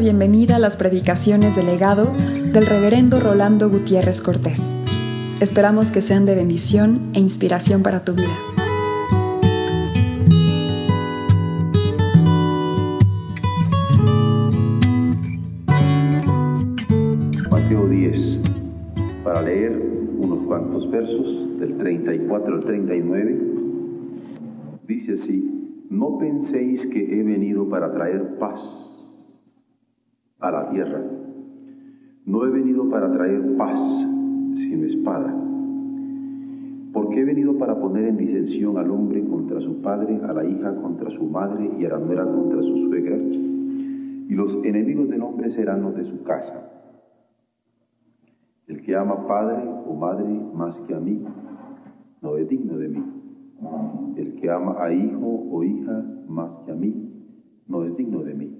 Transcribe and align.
bienvenida 0.00 0.56
a 0.56 0.58
las 0.58 0.78
predicaciones 0.78 1.56
del 1.56 1.66
legado 1.66 2.14
del 2.14 2.64
reverendo 2.64 3.20
Rolando 3.20 3.68
Gutiérrez 3.68 4.22
Cortés. 4.22 4.74
Esperamos 5.40 5.92
que 5.92 6.00
sean 6.00 6.24
de 6.24 6.34
bendición 6.34 7.10
e 7.12 7.20
inspiración 7.20 7.82
para 7.82 8.02
tu 8.02 8.14
vida. 8.14 8.24
Mateo 17.50 17.86
10, 17.86 18.38
para 19.22 19.42
leer 19.42 19.82
unos 20.18 20.46
cuantos 20.46 20.90
versos 20.90 21.60
del 21.60 21.76
34 21.76 22.54
al 22.54 22.64
39, 22.64 23.38
dice 24.88 25.12
así, 25.12 25.84
no 25.90 26.16
penséis 26.18 26.86
que 26.86 27.00
he 27.00 27.22
venido 27.22 27.68
para 27.68 27.92
traer 27.92 28.38
paz 28.38 28.89
a 30.40 30.50
la 30.50 30.70
tierra. 30.70 31.02
No 32.24 32.44
he 32.44 32.50
venido 32.50 32.88
para 32.88 33.12
traer 33.12 33.56
paz, 33.56 33.80
sino 34.56 34.86
espada. 34.86 35.34
Porque 36.92 37.20
he 37.20 37.24
venido 37.24 37.56
para 37.58 37.78
poner 37.78 38.08
en 38.08 38.16
disensión 38.16 38.78
al 38.78 38.90
hombre 38.90 39.24
contra 39.24 39.60
su 39.60 39.80
padre, 39.80 40.20
a 40.24 40.32
la 40.32 40.44
hija 40.44 40.74
contra 40.76 41.10
su 41.10 41.24
madre 41.24 41.70
y 41.78 41.84
a 41.84 41.90
la 41.90 41.98
nuera 41.98 42.24
contra 42.24 42.62
su 42.62 42.76
suegra. 42.88 43.16
Y 43.16 44.34
los 44.34 44.54
enemigos 44.64 45.08
del 45.08 45.22
hombre 45.22 45.50
serán 45.50 45.82
los 45.82 45.94
de 45.94 46.04
su 46.04 46.22
casa. 46.22 46.70
El 48.66 48.82
que 48.82 48.96
ama 48.96 49.26
padre 49.26 49.68
o 49.86 49.94
madre 49.94 50.28
más 50.54 50.80
que 50.82 50.94
a 50.94 51.00
mí, 51.00 51.24
no 52.22 52.36
es 52.36 52.48
digno 52.48 52.76
de 52.76 52.88
mí. 52.88 53.02
El 54.16 54.34
que 54.36 54.50
ama 54.50 54.76
a 54.82 54.92
hijo 54.92 55.48
o 55.50 55.62
hija 55.64 56.04
más 56.28 56.50
que 56.64 56.72
a 56.72 56.74
mí, 56.74 56.94
no 57.66 57.84
es 57.84 57.96
digno 57.96 58.22
de 58.22 58.34
mí. 58.34 58.59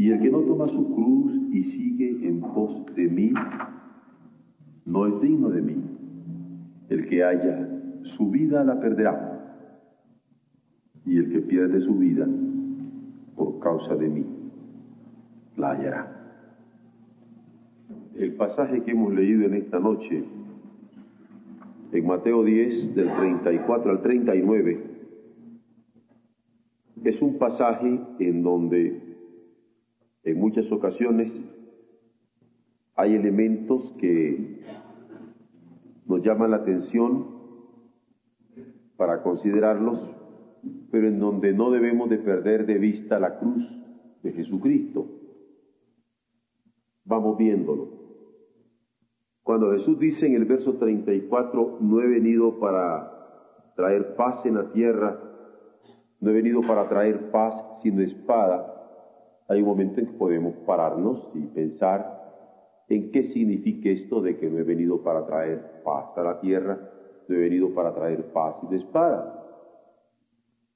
Y 0.00 0.10
el 0.12 0.18
que 0.18 0.30
no 0.30 0.40
toma 0.40 0.66
su 0.66 0.94
cruz 0.94 1.38
y 1.52 1.62
sigue 1.62 2.26
en 2.26 2.40
pos 2.40 2.86
de 2.96 3.06
mí, 3.06 3.34
no 4.86 5.06
es 5.06 5.20
digno 5.20 5.50
de 5.50 5.60
mí. 5.60 5.76
El 6.88 7.06
que 7.06 7.22
haya 7.22 7.68
su 8.04 8.30
vida 8.30 8.64
la 8.64 8.80
perderá. 8.80 9.68
Y 11.04 11.18
el 11.18 11.30
que 11.30 11.40
pierde 11.42 11.82
su 11.82 11.96
vida 11.96 12.26
por 13.36 13.60
causa 13.60 13.94
de 13.94 14.08
mí, 14.08 14.24
la 15.58 15.72
hallará. 15.72 16.34
El 18.16 18.32
pasaje 18.36 18.82
que 18.82 18.92
hemos 18.92 19.12
leído 19.12 19.44
en 19.44 19.52
esta 19.52 19.78
noche, 19.80 20.24
en 21.92 22.06
Mateo 22.06 22.42
10, 22.42 22.94
del 22.94 23.14
34 23.16 23.90
al 23.90 24.00
39, 24.00 24.82
es 27.04 27.20
un 27.20 27.36
pasaje 27.36 28.00
en 28.18 28.42
donde 28.42 29.09
en 30.22 30.38
muchas 30.38 30.70
ocasiones 30.70 31.32
hay 32.96 33.14
elementos 33.14 33.94
que 33.98 34.60
nos 36.06 36.22
llaman 36.22 36.50
la 36.50 36.58
atención 36.58 37.40
para 38.96 39.22
considerarlos, 39.22 39.98
pero 40.90 41.08
en 41.08 41.18
donde 41.18 41.54
no 41.54 41.70
debemos 41.70 42.10
de 42.10 42.18
perder 42.18 42.66
de 42.66 42.78
vista 42.78 43.18
la 43.18 43.38
cruz 43.38 43.66
de 44.22 44.32
Jesucristo. 44.32 45.06
Vamos 47.04 47.38
viéndolo. 47.38 48.00
Cuando 49.42 49.72
Jesús 49.72 49.98
dice 49.98 50.26
en 50.26 50.34
el 50.34 50.44
verso 50.44 50.74
34, 50.74 51.78
no 51.80 52.00
he 52.00 52.06
venido 52.06 52.60
para 52.60 53.72
traer 53.74 54.14
paz 54.16 54.44
en 54.44 54.56
la 54.56 54.70
tierra, 54.72 55.18
no 56.20 56.30
he 56.30 56.34
venido 56.34 56.60
para 56.60 56.88
traer 56.88 57.30
paz 57.30 57.80
sino 57.82 58.02
espada, 58.02 58.79
hay 59.50 59.62
un 59.62 59.66
momento 59.66 59.98
en 59.98 60.06
que 60.06 60.12
podemos 60.12 60.54
pararnos 60.64 61.28
y 61.34 61.40
pensar 61.40 62.20
en 62.88 63.10
qué 63.10 63.24
significa 63.24 63.90
esto 63.90 64.22
de 64.22 64.36
que 64.36 64.48
no 64.48 64.58
he 64.58 64.62
venido 64.62 65.02
para 65.02 65.26
traer 65.26 65.82
paz 65.84 66.16
a 66.16 66.22
la 66.22 66.40
tierra, 66.40 66.78
no 67.26 67.34
he 67.34 67.38
venido 67.40 67.74
para 67.74 67.92
traer 67.92 68.32
paz 68.32 68.54
y 68.70 68.76
espada. 68.76 69.44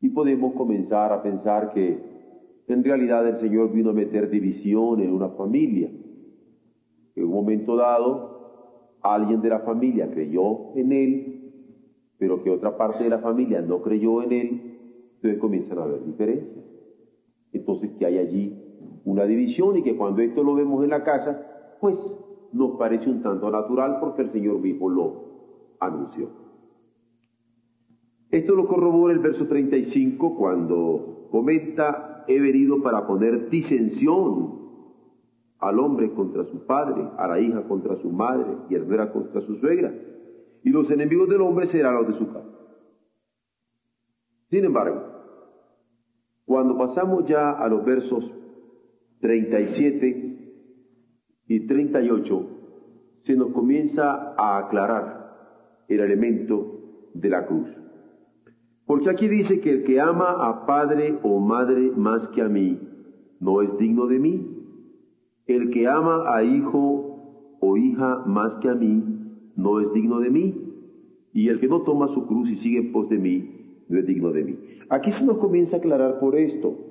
Y 0.01 0.09
podemos 0.09 0.55
comenzar 0.55 1.13
a 1.13 1.23
pensar 1.23 1.73
que 1.73 2.01
en 2.67 2.83
realidad 2.83 3.29
el 3.29 3.37
Señor 3.37 3.71
vino 3.71 3.91
a 3.91 3.95
meter 3.95 4.29
división 4.29 5.01
en 5.01 5.13
una 5.13 5.29
familia. 5.29 5.89
En 7.15 7.25
un 7.25 7.31
momento 7.31 7.77
dado, 7.77 8.97
alguien 9.03 9.41
de 9.41 9.51
la 9.51 9.61
familia 9.61 10.11
creyó 10.11 10.75
en 10.75 10.91
Él, 10.91 11.53
pero 12.19 12.43
que 12.43 12.51
otra 12.51 12.77
parte 12.77 13.05
de 13.05 13.11
la 13.11 13.21
familia 13.21 13.61
no 13.61 13.83
creyó 13.83 14.21
en 14.21 14.33
Él, 14.33 14.79
entonces 15.15 15.41
comienzan 15.41 15.79
a 15.79 15.85
haber 15.85 16.05
diferencias. 16.05 16.65
Entonces 17.53 17.93
que 17.97 18.05
hay 18.05 18.19
allí 18.19 18.64
una 19.05 19.25
división 19.25 19.77
y 19.77 19.83
que 19.83 19.97
cuando 19.97 20.23
esto 20.23 20.43
lo 20.43 20.55
vemos 20.55 20.83
en 20.85 20.91
la 20.91 21.05
casa, 21.05 21.77
pues 21.81 22.19
nos 22.53 22.77
parece 22.77 23.11
un 23.11 23.23
tanto 23.23 23.51
natural 23.51 23.99
porque 24.01 24.23
el 24.23 24.31
Señor 24.31 24.59
mismo 24.59 24.89
lo 24.89 25.25
anunció. 25.81 26.29
Esto 28.31 28.55
lo 28.55 28.67
corrobora 28.67 29.13
el 29.13 29.21
verso 29.21 29.47
35 29.47 30.35
cuando 30.37 31.29
comenta, 31.31 32.25
he 32.27 32.41
venido 32.41 32.83
para 32.83 33.07
poner 33.07 33.51
disensión 33.51 34.65
al 35.59 35.79
hombre 35.79 36.13
contra 36.13 36.45
su 36.45 36.67
padre, 36.67 37.07
a 37.17 37.27
la 37.27 37.41
hija 37.41 37.63
contra 37.63 37.97
su 37.97 38.11
madre 38.11 38.47
y 38.69 38.75
a 38.75 38.79
la 38.79 38.85
nuera 38.85 39.13
contra 39.13 39.41
su 39.41 39.57
suegra. 39.57 39.95
Y 40.63 40.71
los 40.71 40.91
enemigos 40.91 41.29
del 41.29 41.43
hombre 41.43 41.67
serán 41.67 41.95
los 41.95 42.09
de 42.09 42.15
su 42.15 42.27
casa. 42.33 42.49
Sin 44.49 44.65
embargo, 44.65 45.03
cuando 46.45 46.77
pasamos 46.77 47.25
ya 47.25 47.53
a 47.53 47.69
los 47.69 47.85
versos 47.85 48.33
37 49.25 50.37
y 51.49 51.67
38, 51.67 52.47
se 53.23 53.35
nos 53.35 53.53
comienza 53.53 54.35
a 54.37 54.59
aclarar 54.59 55.85
el 55.89 56.01
elemento 56.01 57.09
de 57.15 57.31
la 57.31 57.47
cruz. 57.47 57.75
Porque 58.85 59.09
aquí 59.09 59.27
dice 59.27 59.61
que 59.61 59.71
el 59.71 59.85
que 59.85 59.99
ama 59.99 60.47
a 60.47 60.67
padre 60.67 61.19
o 61.23 61.41
madre 61.41 61.91
más 61.97 62.29
que 62.29 62.43
a 62.43 62.51
mí, 62.51 62.79
no 63.41 63.63
es 63.63 63.75
digno 63.79 64.09
de 64.09 64.19
mí. 64.19 64.47
El 65.47 65.71
que 65.71 65.89
ama 65.89 66.25
a 66.37 66.45
hijo 66.45 67.57
o 67.63 67.77
hija 67.79 68.25
más 68.27 68.59
que 68.59 68.69
a 68.69 68.75
mí, 68.75 69.03
no 69.57 69.81
es 69.81 69.91
digno 69.95 70.21
de 70.21 70.29
mí. 70.29 70.55
Y 71.33 71.49
el 71.49 71.61
que 71.61 71.69
no 71.69 71.81
toma 71.81 72.09
su 72.09 72.27
cruz 72.27 72.51
y 72.51 72.57
sigue 72.57 72.79
en 72.79 72.93
pos 72.93 73.09
de 73.09 73.17
mí, 73.17 73.85
no 73.89 73.99
es 73.99 74.07
digno 74.07 74.33
de 74.33 74.45
mí. 74.45 74.59
Aquí 74.91 75.13
se 75.13 75.25
nos 75.25 75.39
comienza 75.39 75.77
a 75.77 75.79
aclarar 75.79 76.21
por 76.21 76.37
esto. 76.37 76.84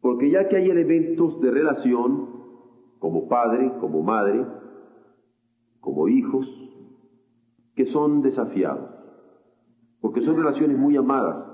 Porque 0.00 0.30
ya 0.30 0.48
que 0.48 0.56
hay 0.56 0.70
elementos 0.70 1.40
de 1.40 1.50
relación, 1.50 2.28
como 2.98 3.28
padre, 3.28 3.72
como 3.80 4.02
madre, 4.02 4.46
como 5.80 6.08
hijos, 6.08 6.46
que 7.74 7.86
son 7.86 8.22
desafiados, 8.22 8.90
porque 10.00 10.20
son 10.20 10.36
relaciones 10.36 10.78
muy 10.78 10.96
amadas. 10.96 11.50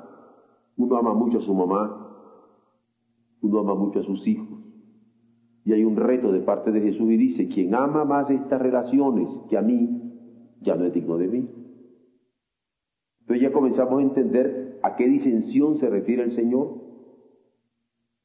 Uno 0.76 0.96
ama 0.96 1.14
mucho 1.14 1.38
a 1.38 1.42
su 1.42 1.54
mamá, 1.54 2.02
uno 3.40 3.58
ama 3.60 3.74
mucho 3.74 4.00
a 4.00 4.02
sus 4.02 4.26
hijos, 4.26 4.58
y 5.64 5.72
hay 5.72 5.84
un 5.84 5.96
reto 5.96 6.32
de 6.32 6.40
parte 6.40 6.70
de 6.70 6.80
Jesús 6.80 7.10
y 7.10 7.16
dice, 7.16 7.48
quien 7.48 7.74
ama 7.74 8.04
más 8.04 8.30
estas 8.30 8.60
relaciones 8.60 9.28
que 9.48 9.56
a 9.56 9.62
mí, 9.62 10.02
ya 10.60 10.76
no 10.76 10.84
es 10.84 10.92
digno 10.92 11.16
de 11.16 11.28
mí. 11.28 11.50
Entonces 13.20 13.42
ya 13.42 13.52
comenzamos 13.52 13.98
a 13.98 14.02
entender 14.02 14.78
a 14.82 14.94
qué 14.94 15.06
disensión 15.08 15.78
se 15.78 15.88
refiere 15.88 16.22
el 16.22 16.32
Señor 16.32 16.85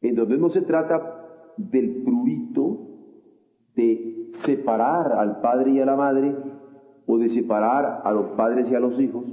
en 0.02 0.16
donde 0.16 0.38
no 0.38 0.50
se 0.50 0.62
trata 0.62 1.54
del 1.58 2.04
prurito 2.04 2.80
de 3.76 4.32
separar 4.44 5.14
al 5.14 5.42
padre 5.42 5.72
y 5.72 5.80
a 5.80 5.86
la 5.86 5.96
madre 5.96 6.36
o 7.06 7.18
de 7.18 7.30
separar 7.30 8.02
a 8.04 8.12
los 8.12 8.28
padres 8.32 8.70
y 8.70 8.76
a 8.76 8.80
los 8.80 9.00
hijos, 9.00 9.26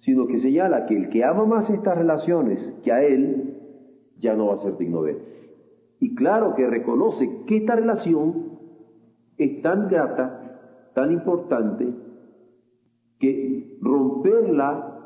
sino 0.00 0.26
que 0.26 0.38
señala 0.38 0.86
que 0.86 0.96
el 0.96 1.08
que 1.08 1.24
ama 1.24 1.44
más 1.44 1.70
estas 1.70 1.96
relaciones 1.96 2.74
que 2.82 2.92
a 2.92 3.02
él, 3.02 3.54
ya 4.18 4.34
no 4.34 4.46
va 4.46 4.54
a 4.54 4.58
ser 4.58 4.76
digno 4.76 5.02
de 5.02 5.12
él. 5.12 5.18
Y 6.00 6.14
claro 6.14 6.54
que 6.54 6.66
reconoce 6.66 7.44
que 7.46 7.58
esta 7.58 7.76
relación 7.76 8.58
es 9.38 9.62
tan 9.62 9.88
grata, 9.88 10.90
tan 10.94 11.12
importante, 11.12 11.88
que 13.18 13.78
romperla 13.80 14.96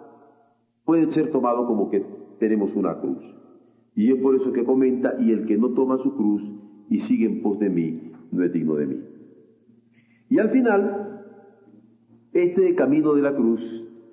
puede 0.85 1.13
ser 1.13 1.31
tomado 1.31 1.67
como 1.67 1.91
que 1.91 2.05
tenemos 2.39 2.75
una 2.75 2.99
cruz. 2.99 3.40
Y 4.01 4.13
es 4.13 4.17
por 4.23 4.35
eso 4.35 4.51
que 4.51 4.65
comenta, 4.65 5.17
y 5.21 5.31
el 5.31 5.45
que 5.45 5.59
no 5.59 5.75
toma 5.75 5.99
su 5.99 6.17
cruz 6.17 6.43
y 6.89 7.01
sigue 7.01 7.27
en 7.27 7.43
pos 7.43 7.59
de 7.59 7.69
mí, 7.69 8.13
no 8.33 8.43
es 8.43 8.51
digno 8.51 8.75
de 8.77 8.87
mí. 8.87 8.97
Y 10.31 10.39
al 10.39 10.49
final, 10.49 11.23
este 12.33 12.75
camino 12.75 13.13
de 13.13 13.21
la 13.21 13.35
cruz, 13.35 13.61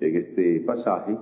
en 0.02 0.14
este 0.14 0.60
pasaje, 0.60 1.16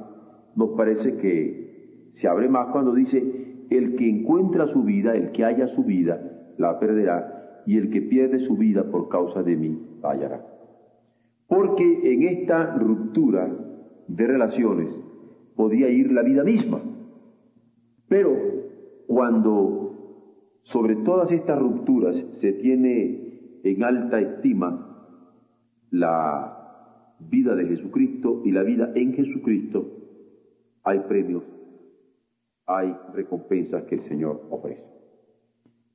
nos 0.56 0.70
parece 0.70 1.16
que 1.16 2.08
se 2.10 2.26
abre 2.26 2.48
más 2.48 2.72
cuando 2.72 2.92
dice, 2.92 3.22
el 3.70 3.94
que 3.94 4.10
encuentra 4.10 4.66
su 4.66 4.82
vida, 4.82 5.14
el 5.14 5.30
que 5.30 5.44
haya 5.44 5.68
su 5.68 5.84
vida, 5.84 6.20
la 6.58 6.80
perderá, 6.80 7.62
y 7.66 7.76
el 7.76 7.88
que 7.90 8.02
pierde 8.02 8.40
su 8.40 8.56
vida 8.56 8.90
por 8.90 9.08
causa 9.08 9.44
de 9.44 9.54
mí, 9.54 9.78
la. 10.02 10.44
Porque 11.46 12.00
en 12.12 12.24
esta 12.24 12.74
ruptura 12.78 13.48
de 14.08 14.26
relaciones 14.26 14.90
podía 15.54 15.88
ir 15.88 16.10
la 16.10 16.22
vida 16.22 16.42
misma. 16.42 16.80
Pero 18.08 18.55
cuando 19.06 19.86
sobre 20.62 20.96
todas 20.96 21.30
estas 21.30 21.58
rupturas 21.58 22.16
se 22.32 22.52
tiene 22.52 23.60
en 23.62 23.84
alta 23.84 24.20
estima 24.20 24.82
la 25.90 27.14
vida 27.20 27.54
de 27.54 27.66
Jesucristo 27.66 28.42
y 28.44 28.52
la 28.52 28.62
vida 28.62 28.92
en 28.94 29.14
Jesucristo, 29.14 29.86
hay 30.82 31.00
premios, 31.00 31.44
hay 32.66 32.96
recompensas 33.14 33.84
que 33.84 33.96
el 33.96 34.02
Señor 34.02 34.42
ofrece. 34.50 34.88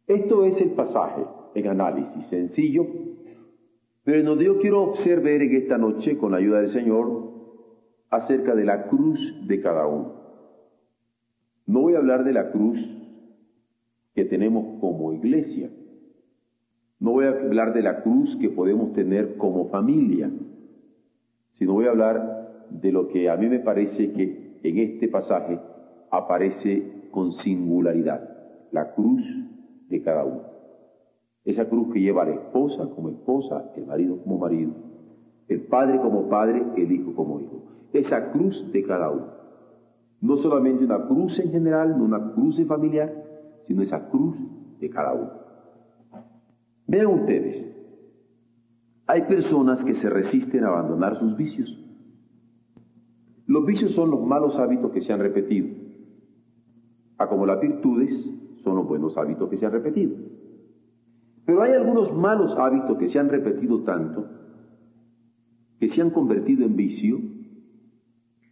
Esto 0.07 0.45
es 0.45 0.59
el 0.61 0.71
pasaje 0.71 1.25
en 1.53 1.67
análisis 1.67 2.25
sencillo, 2.27 2.87
pero 4.03 4.23
donde 4.23 4.45
yo 4.45 4.57
quiero 4.59 4.83
observar 4.83 5.41
en 5.41 5.55
esta 5.55 5.77
noche, 5.77 6.17
con 6.17 6.31
la 6.31 6.37
ayuda 6.37 6.61
del 6.61 6.69
Señor, 6.69 7.31
acerca 8.09 8.55
de 8.55 8.65
la 8.65 8.87
cruz 8.87 9.47
de 9.47 9.61
cada 9.61 9.85
uno. 9.85 10.15
No 11.65 11.81
voy 11.81 11.95
a 11.95 11.99
hablar 11.99 12.23
de 12.23 12.33
la 12.33 12.51
cruz 12.51 12.79
que 14.13 14.25
tenemos 14.25 14.79
como 14.79 15.13
iglesia. 15.13 15.69
No 16.99 17.11
voy 17.11 17.25
a 17.25 17.29
hablar 17.29 17.73
de 17.73 17.81
la 17.81 18.03
cruz 18.03 18.35
que 18.37 18.49
podemos 18.49 18.93
tener 18.93 19.37
como 19.37 19.69
familia, 19.69 20.31
sino 21.53 21.73
voy 21.73 21.85
a 21.85 21.91
hablar 21.91 22.67
de 22.69 22.91
lo 22.91 23.07
que 23.07 23.29
a 23.29 23.37
mí 23.37 23.47
me 23.47 23.59
parece 23.59 24.11
que 24.11 24.59
en 24.63 24.77
este 24.77 25.07
pasaje 25.07 25.59
aparece 26.09 27.07
con 27.11 27.31
singularidad, 27.31 28.29
la 28.71 28.93
cruz 28.93 29.23
de 29.89 30.01
cada 30.01 30.23
uno. 30.23 30.41
Esa 31.43 31.67
cruz 31.67 31.91
que 31.91 32.01
lleva 32.01 32.21
a 32.23 32.25
la 32.25 32.35
esposa 32.35 32.87
como 32.95 33.09
esposa, 33.09 33.71
el 33.75 33.87
marido 33.87 34.17
como 34.17 34.37
marido, 34.37 34.71
el 35.47 35.61
padre 35.61 35.99
como 35.99 36.29
padre, 36.29 36.63
el 36.77 36.91
hijo 36.91 37.13
como 37.15 37.41
hijo. 37.41 37.63
Esa 37.93 38.31
cruz 38.31 38.71
de 38.71 38.83
cada 38.83 39.09
uno. 39.09 39.27
No 40.21 40.37
solamente 40.37 40.85
una 40.85 41.07
cruz 41.07 41.39
en 41.39 41.51
general, 41.51 41.97
no 41.97 42.05
una 42.05 42.31
cruz 42.33 42.63
familiar, 42.67 43.11
sino 43.71 43.83
esa 43.83 44.09
cruz 44.09 44.35
de 44.81 44.89
cada 44.89 45.13
uno. 45.13 45.31
Vean 46.87 47.07
ustedes, 47.07 47.65
hay 49.07 49.21
personas 49.21 49.85
que 49.85 49.93
se 49.93 50.09
resisten 50.09 50.65
a 50.65 50.67
abandonar 50.67 51.17
sus 51.17 51.37
vicios. 51.37 51.79
Los 53.47 53.65
vicios 53.65 53.93
son 53.93 54.11
los 54.11 54.25
malos 54.25 54.59
hábitos 54.59 54.91
que 54.91 54.99
se 54.99 55.13
han 55.13 55.21
repetido, 55.21 55.69
a 57.17 57.29
como 57.29 57.45
las 57.45 57.61
virtudes 57.61 58.29
son 58.61 58.75
los 58.75 58.85
buenos 58.85 59.17
hábitos 59.17 59.49
que 59.49 59.55
se 59.55 59.65
han 59.65 59.71
repetido. 59.71 60.17
Pero 61.45 61.61
hay 61.61 61.71
algunos 61.71 62.13
malos 62.13 62.57
hábitos 62.57 62.97
que 62.97 63.07
se 63.07 63.19
han 63.19 63.29
repetido 63.29 63.83
tanto, 63.83 64.27
que 65.79 65.87
se 65.87 66.01
han 66.01 66.09
convertido 66.09 66.65
en 66.65 66.75
vicio, 66.75 67.21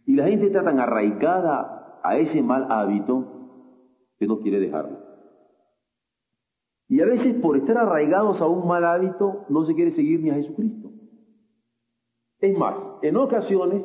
y 0.06 0.14
la 0.14 0.28
gente 0.28 0.46
está 0.46 0.64
tan 0.64 0.80
arraigada 0.80 2.00
a 2.02 2.16
ese 2.16 2.42
mal 2.42 2.72
hábito 2.72 3.40
que 4.18 4.26
no 4.26 4.40
quiere 4.40 4.60
dejarlo. 4.60 4.99
Y 6.90 7.00
a 7.00 7.06
veces 7.06 7.34
por 7.34 7.56
estar 7.56 7.78
arraigados 7.78 8.40
a 8.40 8.48
un 8.48 8.66
mal 8.66 8.84
hábito 8.84 9.46
no 9.48 9.64
se 9.64 9.76
quiere 9.76 9.92
seguir 9.92 10.20
ni 10.20 10.30
a 10.30 10.34
Jesucristo. 10.34 10.90
Es 12.40 12.58
más, 12.58 12.80
en 13.02 13.16
ocasiones 13.16 13.84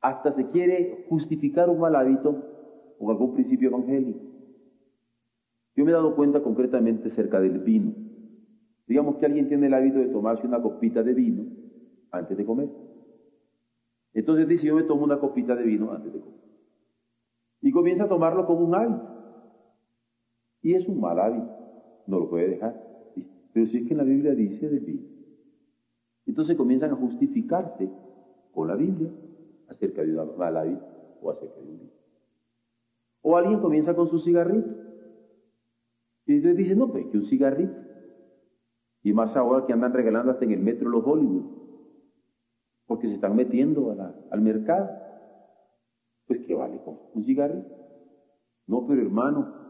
hasta 0.00 0.32
se 0.32 0.48
quiere 0.48 1.06
justificar 1.08 1.70
un 1.70 1.78
mal 1.78 1.94
hábito 1.94 2.42
con 2.98 3.08
algún 3.08 3.34
principio 3.34 3.68
evangélico. 3.68 4.18
Yo 5.76 5.84
me 5.84 5.92
he 5.92 5.94
dado 5.94 6.16
cuenta 6.16 6.42
concretamente 6.42 7.08
cerca 7.10 7.40
del 7.40 7.60
vino. 7.60 7.92
Digamos 8.88 9.16
que 9.16 9.26
alguien 9.26 9.46
tiene 9.46 9.68
el 9.68 9.74
hábito 9.74 10.00
de 10.00 10.08
tomarse 10.08 10.48
una 10.48 10.60
copita 10.60 11.04
de 11.04 11.14
vino 11.14 11.44
antes 12.10 12.36
de 12.36 12.44
comer. 12.44 12.68
Entonces 14.12 14.48
dice, 14.48 14.66
yo 14.66 14.74
me 14.74 14.82
tomo 14.82 15.04
una 15.04 15.20
copita 15.20 15.54
de 15.54 15.62
vino 15.62 15.92
antes 15.92 16.12
de 16.12 16.18
comer. 16.18 16.40
Y 17.60 17.70
comienza 17.70 18.04
a 18.04 18.08
tomarlo 18.08 18.44
como 18.44 18.66
un 18.66 18.74
hábito. 18.74 19.13
Y 20.64 20.74
es 20.74 20.88
un 20.88 20.98
mal 20.98 21.20
hábito. 21.20 21.50
No 22.06 22.18
lo 22.20 22.30
puede 22.30 22.48
dejar. 22.48 22.74
Pero 23.52 23.66
si 23.66 23.76
es 23.76 23.86
que 23.86 23.94
la 23.94 24.02
Biblia 24.02 24.34
dice 24.34 24.68
del 24.68 24.80
vino. 24.80 25.06
Entonces 26.26 26.56
comienzan 26.56 26.90
a 26.90 26.96
justificarse 26.96 27.90
con 28.52 28.68
la 28.68 28.74
Biblia 28.74 29.10
acerca 29.68 30.02
de 30.02 30.18
un 30.18 30.38
mal 30.38 30.56
hábito 30.56 30.82
o 31.20 31.30
acerca 31.30 31.60
de 31.60 31.70
un 31.70 31.78
vino. 31.80 31.92
O 33.20 33.36
alguien 33.36 33.60
comienza 33.60 33.94
con 33.94 34.08
su 34.08 34.20
cigarrito. 34.20 34.70
Y 36.24 36.36
entonces 36.36 36.56
dice, 36.56 36.74
no, 36.74 36.90
pues 36.90 37.06
que 37.08 37.18
un 37.18 37.26
cigarrito. 37.26 37.76
Y 39.02 39.12
más 39.12 39.36
ahora 39.36 39.66
que 39.66 39.74
andan 39.74 39.92
regalando 39.92 40.32
hasta 40.32 40.46
en 40.46 40.52
el 40.52 40.60
metro 40.60 40.88
los 40.88 41.04
Hollywood. 41.06 41.44
Porque 42.86 43.08
se 43.08 43.16
están 43.16 43.36
metiendo 43.36 43.94
al 44.30 44.40
mercado. 44.40 44.88
Pues 46.26 46.40
que 46.40 46.54
vale 46.54 46.80
con 46.82 46.98
un 47.12 47.22
cigarrito. 47.22 47.68
No, 48.66 48.86
pero 48.86 49.02
hermano, 49.02 49.63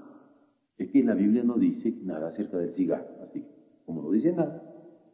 es 0.78 0.90
que 0.90 1.02
la 1.02 1.14
Biblia 1.14 1.42
no 1.42 1.54
dice 1.54 1.94
nada 2.02 2.28
acerca 2.28 2.58
del 2.58 2.72
cigarro. 2.72 3.22
Así 3.22 3.40
que, 3.40 3.48
como 3.86 4.02
no 4.02 4.10
dice 4.10 4.32
nada, 4.32 4.62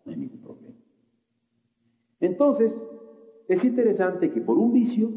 no 0.05 0.13
hay 0.13 0.19
ningún 0.19 0.41
problema. 0.41 0.77
Entonces, 2.21 2.73
es 3.49 3.65
interesante 3.65 4.31
que 4.31 4.41
por 4.41 4.59
un 4.59 4.73
vicio 4.73 5.11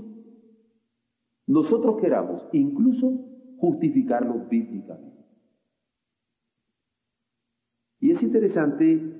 nosotros 1.45 1.99
queramos 2.01 2.47
incluso 2.51 3.11
justificarlo 3.57 4.45
bíblicamente. 4.49 5.23
Y 7.99 8.11
es 8.11 8.21
interesante 8.21 9.19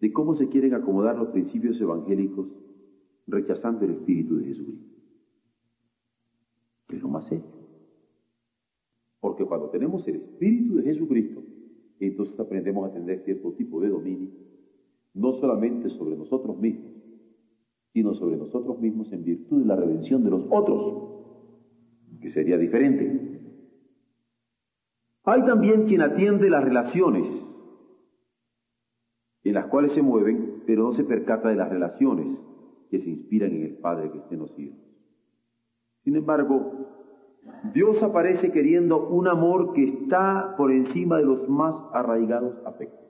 de 0.00 0.12
cómo 0.12 0.34
se 0.34 0.48
quieren 0.48 0.74
acomodar 0.74 1.16
los 1.16 1.28
principios 1.28 1.80
evangélicos 1.80 2.46
rechazando 3.26 3.84
el 3.84 3.92
Espíritu 3.92 4.36
de 4.36 4.44
Jesucristo. 4.44 4.88
Es 6.88 7.02
lo 7.02 7.08
más 7.08 7.26
serio. 7.26 7.57
Porque 9.20 9.44
cuando 9.44 9.70
tenemos 9.70 10.06
el 10.08 10.16
Espíritu 10.16 10.76
de 10.76 10.84
Jesucristo, 10.84 11.42
entonces 12.00 12.38
aprendemos 12.38 12.88
a 12.88 12.92
tener 12.92 13.24
cierto 13.24 13.52
tipo 13.52 13.80
de 13.80 13.88
dominio, 13.88 14.30
no 15.14 15.32
solamente 15.34 15.88
sobre 15.88 16.16
nosotros 16.16 16.58
mismos, 16.58 16.92
sino 17.92 18.14
sobre 18.14 18.36
nosotros 18.36 18.78
mismos 18.80 19.12
en 19.12 19.24
virtud 19.24 19.60
de 19.60 19.66
la 19.66 19.76
redención 19.76 20.22
de 20.22 20.30
los 20.30 20.44
otros, 20.50 21.08
que 22.20 22.28
sería 22.28 22.56
diferente. 22.56 23.40
Hay 25.24 25.44
también 25.44 25.86
quien 25.86 26.02
atiende 26.02 26.48
las 26.48 26.64
relaciones 26.64 27.26
en 29.44 29.54
las 29.54 29.66
cuales 29.66 29.92
se 29.92 30.02
mueven, 30.02 30.62
pero 30.66 30.84
no 30.84 30.92
se 30.92 31.04
percata 31.04 31.48
de 31.48 31.56
las 31.56 31.68
relaciones 31.68 32.38
que 32.90 33.00
se 33.00 33.10
inspiran 33.10 33.52
en 33.52 33.62
el 33.64 33.76
Padre 33.78 34.10
que 34.10 34.18
está 34.18 34.34
en 34.34 34.40
los 34.40 34.54
cielos. 34.54 34.78
Sin 36.04 36.16
embargo, 36.16 36.87
Dios 37.74 38.02
aparece 38.02 38.50
queriendo 38.52 39.08
un 39.08 39.28
amor 39.28 39.72
que 39.72 39.84
está 39.84 40.54
por 40.56 40.70
encima 40.70 41.18
de 41.18 41.24
los 41.24 41.48
más 41.48 41.74
arraigados 41.92 42.54
afectos. 42.64 43.06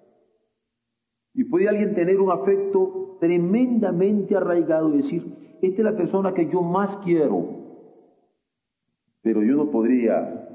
Y 1.34 1.44
puede 1.44 1.68
alguien 1.68 1.94
tener 1.94 2.20
un 2.20 2.30
afecto 2.30 3.16
tremendamente 3.20 4.36
arraigado 4.36 4.92
y 4.92 4.98
decir, 4.98 5.56
esta 5.60 5.78
es 5.78 5.84
la 5.84 5.96
persona 5.96 6.34
que 6.34 6.48
yo 6.48 6.62
más 6.62 6.96
quiero, 6.98 7.58
pero 9.22 9.42
yo 9.42 9.56
no 9.56 9.70
podría 9.70 10.48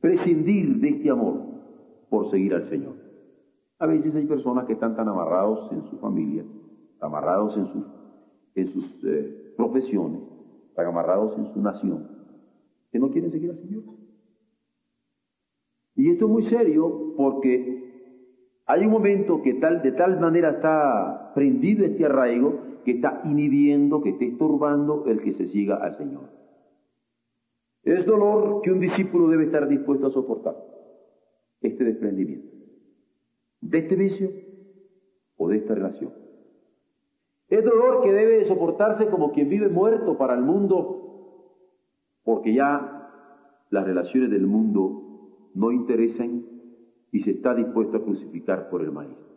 prescindir 0.00 0.80
de 0.80 0.88
este 0.88 1.10
amor 1.10 1.40
por 2.10 2.30
seguir 2.30 2.54
al 2.54 2.64
Señor. 2.64 2.94
A 3.78 3.86
veces 3.86 4.14
hay 4.14 4.26
personas 4.26 4.66
que 4.66 4.74
están 4.74 4.94
tan 4.94 5.08
amarrados 5.08 5.72
en 5.72 5.82
su 5.84 5.98
familia, 5.98 6.44
amarrados 7.00 7.56
en 7.56 8.68
sus, 8.68 9.04
eh, 9.04 9.54
profesiones, 9.56 10.20
tan 10.74 10.86
amarrados 10.86 11.36
en 11.38 11.52
su 11.52 11.60
nación, 11.60 12.08
que 12.92 12.98
no 12.98 13.10
quieren 13.10 13.32
seguir 13.32 13.50
al 13.50 13.58
Señor. 13.58 13.82
Y 15.96 16.10
esto 16.10 16.26
es 16.26 16.30
muy 16.30 16.44
serio 16.44 17.14
porque 17.16 17.82
hay 18.66 18.84
un 18.84 18.92
momento 18.92 19.42
que 19.42 19.54
tal, 19.54 19.82
de 19.82 19.92
tal 19.92 20.20
manera 20.20 20.50
está 20.50 21.32
prendido 21.34 21.84
este 21.84 22.04
arraigo 22.04 22.60
que 22.84 22.92
está 22.92 23.22
inhibiendo, 23.24 24.02
que 24.02 24.10
está 24.10 24.24
estorbando 24.24 25.06
el 25.06 25.20
que 25.22 25.32
se 25.32 25.46
siga 25.46 25.76
al 25.76 25.96
Señor. 25.96 26.30
Es 27.82 28.06
dolor 28.06 28.62
que 28.62 28.70
un 28.70 28.78
discípulo 28.78 29.28
debe 29.28 29.44
estar 29.44 29.68
dispuesto 29.68 30.06
a 30.06 30.10
soportar, 30.10 30.56
este 31.60 31.84
desprendimiento 31.84 32.52
de 33.62 33.78
este 33.78 33.96
vicio 33.96 34.30
o 35.36 35.48
de 35.48 35.56
esta 35.56 35.74
relación. 35.74 36.12
Es 37.48 37.64
dolor 37.64 38.02
que 38.02 38.12
debe 38.12 38.44
soportarse 38.44 39.06
como 39.06 39.32
quien 39.32 39.48
vive 39.48 39.68
muerto 39.68 40.18
para 40.18 40.34
el 40.34 40.42
mundo, 40.42 41.11
porque 42.24 42.54
ya 42.54 43.66
las 43.70 43.84
relaciones 43.84 44.30
del 44.30 44.46
mundo 44.46 45.50
no 45.54 45.72
interesan 45.72 46.44
y 47.10 47.20
se 47.20 47.32
está 47.32 47.54
dispuesto 47.54 47.96
a 47.98 48.04
crucificar 48.04 48.68
por 48.68 48.82
el 48.82 48.92
Maestro. 48.92 49.32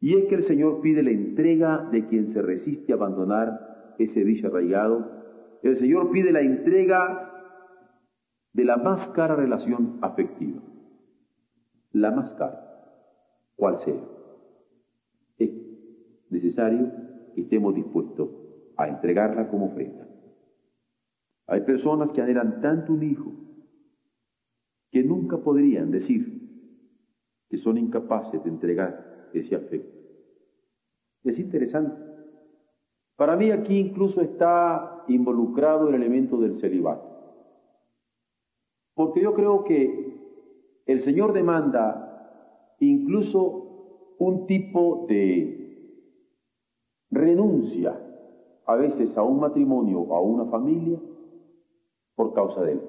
Y 0.00 0.16
es 0.16 0.26
que 0.26 0.36
el 0.36 0.42
Señor 0.42 0.80
pide 0.80 1.02
la 1.02 1.10
entrega 1.10 1.88
de 1.90 2.06
quien 2.06 2.28
se 2.28 2.40
resiste 2.42 2.92
a 2.92 2.96
abandonar 2.96 3.94
ese 3.98 4.24
vicio 4.24 4.48
arraigado. 4.48 5.58
El 5.62 5.76
Señor 5.76 6.10
pide 6.10 6.32
la 6.32 6.40
entrega 6.40 7.30
de 8.52 8.64
la 8.64 8.76
más 8.76 9.08
cara 9.08 9.36
relación 9.36 9.98
afectiva. 10.00 10.62
La 11.92 12.10
más 12.12 12.32
cara 12.34 12.70
cual 13.60 13.78
sea. 13.78 14.02
Es 15.38 15.50
necesario 16.30 16.90
que 17.34 17.42
estemos 17.42 17.74
dispuestos 17.74 18.30
a 18.76 18.88
entregarla 18.88 19.48
como 19.48 19.66
ofrenda. 19.66 20.09
Hay 21.50 21.62
personas 21.62 22.12
que 22.12 22.22
anhelan 22.22 22.60
tanto 22.60 22.92
un 22.92 23.02
hijo 23.02 23.32
que 24.92 25.02
nunca 25.02 25.36
podrían 25.38 25.90
decir 25.90 26.40
que 27.48 27.56
son 27.56 27.76
incapaces 27.76 28.42
de 28.44 28.48
entregar 28.48 29.28
ese 29.34 29.56
afecto. 29.56 29.98
Es 31.24 31.40
interesante. 31.40 32.00
Para 33.16 33.34
mí 33.36 33.50
aquí 33.50 33.80
incluso 33.80 34.20
está 34.20 35.02
involucrado 35.08 35.88
el 35.88 35.96
elemento 35.96 36.40
del 36.40 36.54
celibato. 36.60 37.04
Porque 38.94 39.20
yo 39.20 39.34
creo 39.34 39.64
que 39.64 40.20
el 40.86 41.00
Señor 41.00 41.32
demanda 41.32 42.76
incluso 42.78 44.14
un 44.20 44.46
tipo 44.46 45.04
de 45.08 46.06
renuncia 47.10 48.00
a 48.66 48.76
veces 48.76 49.18
a 49.18 49.24
un 49.24 49.40
matrimonio 49.40 50.14
a 50.14 50.20
una 50.20 50.44
familia 50.44 50.96
por 52.20 52.34
causa 52.34 52.60
de 52.60 52.72
él. 52.72 52.80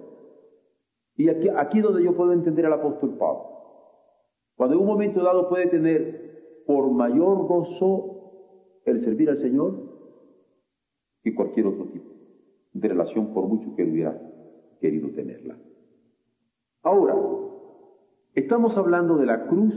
Y 1.16 1.30
aquí, 1.30 1.48
aquí 1.48 1.78
es 1.78 1.86
donde 1.86 2.04
yo 2.04 2.18
puedo 2.18 2.34
entender 2.34 2.66
al 2.66 2.74
apóstol 2.74 3.18
Pablo. 3.18 3.46
Cuando 4.58 4.76
en 4.76 4.82
un 4.82 4.88
momento 4.88 5.24
dado 5.24 5.48
puede 5.48 5.68
tener 5.68 6.64
por 6.68 6.92
mayor 6.92 7.48
gozo 7.48 8.82
el 8.84 9.00
servir 9.00 9.30
al 9.30 9.38
Señor 9.38 9.74
que 11.24 11.34
cualquier 11.34 11.68
otro 11.68 11.86
tipo 11.86 12.12
de 12.74 12.90
relación, 12.90 13.34
por 13.34 13.48
mucho 13.48 13.74
que 13.74 13.84
él 13.84 13.92
hubiera 13.92 14.22
querido 14.82 15.10
tenerla. 15.12 15.58
Ahora, 16.84 17.16
estamos 18.34 18.76
hablando 18.76 19.16
de 19.16 19.28
la 19.28 19.48
cruz 19.48 19.74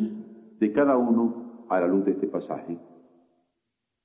de 0.58 0.72
cada 0.72 0.96
uno 0.96 1.66
a 1.68 1.78
la 1.78 1.86
luz 1.86 2.06
de 2.06 2.10
este 2.10 2.26
pasaje. 2.26 2.76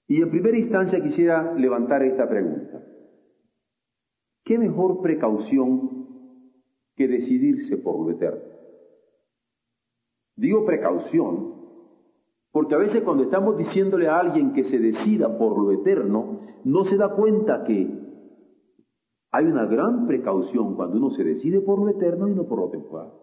Y 0.08 0.22
en 0.22 0.29
primera 0.29 0.60
instancia 0.60 1.01
quisiera 1.01 1.56
levantar 1.56 2.03
esta 2.03 2.29
pregunta. 2.29 2.84
¿Qué 4.50 4.58
mejor 4.58 5.03
precaución 5.03 6.08
que 6.96 7.08
decidirse 7.08 7.77
por 7.77 8.00
lo 8.00 8.10
eterno? 8.10 8.41
Digo 10.36 10.65
precaución 10.65 11.53
porque 12.51 12.74
a 12.74 12.79
veces 12.79 13.03
cuando 13.03 13.25
estamos 13.25 13.60
diciéndole 13.60 14.08
a 14.08 14.18
alguien 14.18 14.53
que 14.53 14.63
se 14.63 14.79
decida 14.79 15.38
por 15.38 15.56
lo 15.56 15.72
eterno, 15.72 16.39
no 16.63 16.84
se 16.86 16.98
da 16.98 17.13
cuenta 17.13 17.63
que 17.63 17.96
hay 19.29 19.46
una 19.46 19.68
gran 19.68 20.08
precaución 20.08 20.74
cuando 20.75 20.98
uno 20.98 21.12
se 21.12 21.24
decide 21.24 21.62
por 21.62 21.77
lo 21.77 21.89
eterno 21.89 22.27
y 22.27 22.34
no 22.34 22.46
por 22.46 22.58
lo 22.58 22.70
temporal. 22.70 23.13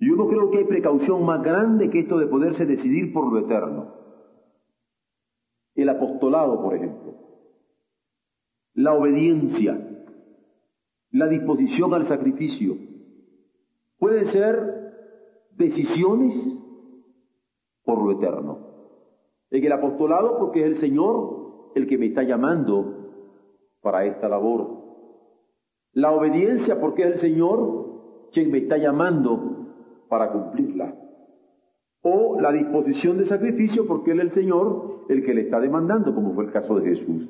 Yo 0.00 0.16
no 0.16 0.28
creo 0.28 0.50
que 0.50 0.58
hay 0.58 0.64
precaución 0.64 1.24
más 1.24 1.42
grande 1.42 1.88
que 1.88 2.00
esto 2.00 2.18
de 2.18 2.26
poderse 2.26 2.66
decidir 2.66 3.10
por 3.14 3.32
lo 3.32 3.38
eterno. 3.38 3.94
El 5.74 5.88
apostolado, 5.88 6.60
por 6.60 6.74
ejemplo, 6.74 7.29
la 8.82 8.94
obediencia, 8.94 9.78
la 11.10 11.26
disposición 11.26 11.92
al 11.92 12.06
sacrificio, 12.06 12.78
pueden 13.98 14.24
ser 14.26 14.94
decisiones 15.56 16.34
por 17.84 18.02
lo 18.02 18.12
eterno. 18.12 18.58
En 19.50 19.64
el 19.64 19.72
apostolado 19.72 20.38
porque 20.38 20.60
es 20.60 20.66
el 20.66 20.76
Señor 20.76 21.72
el 21.74 21.86
que 21.86 21.98
me 21.98 22.06
está 22.06 22.22
llamando 22.22 23.10
para 23.82 24.06
esta 24.06 24.28
labor. 24.28 24.78
La 25.92 26.12
obediencia 26.12 26.80
porque 26.80 27.02
es 27.02 27.12
el 27.12 27.18
Señor 27.18 28.28
quien 28.32 28.50
me 28.50 28.58
está 28.58 28.78
llamando 28.78 30.06
para 30.08 30.32
cumplirla. 30.32 30.94
O 32.02 32.40
la 32.40 32.50
disposición 32.52 33.18
de 33.18 33.26
sacrificio 33.26 33.86
porque 33.86 34.12
es 34.12 34.20
el 34.20 34.32
Señor 34.32 35.04
el 35.10 35.22
que 35.22 35.34
le 35.34 35.42
está 35.42 35.60
demandando, 35.60 36.14
como 36.14 36.32
fue 36.32 36.44
el 36.44 36.52
caso 36.52 36.78
de 36.78 36.88
Jesús 36.88 37.28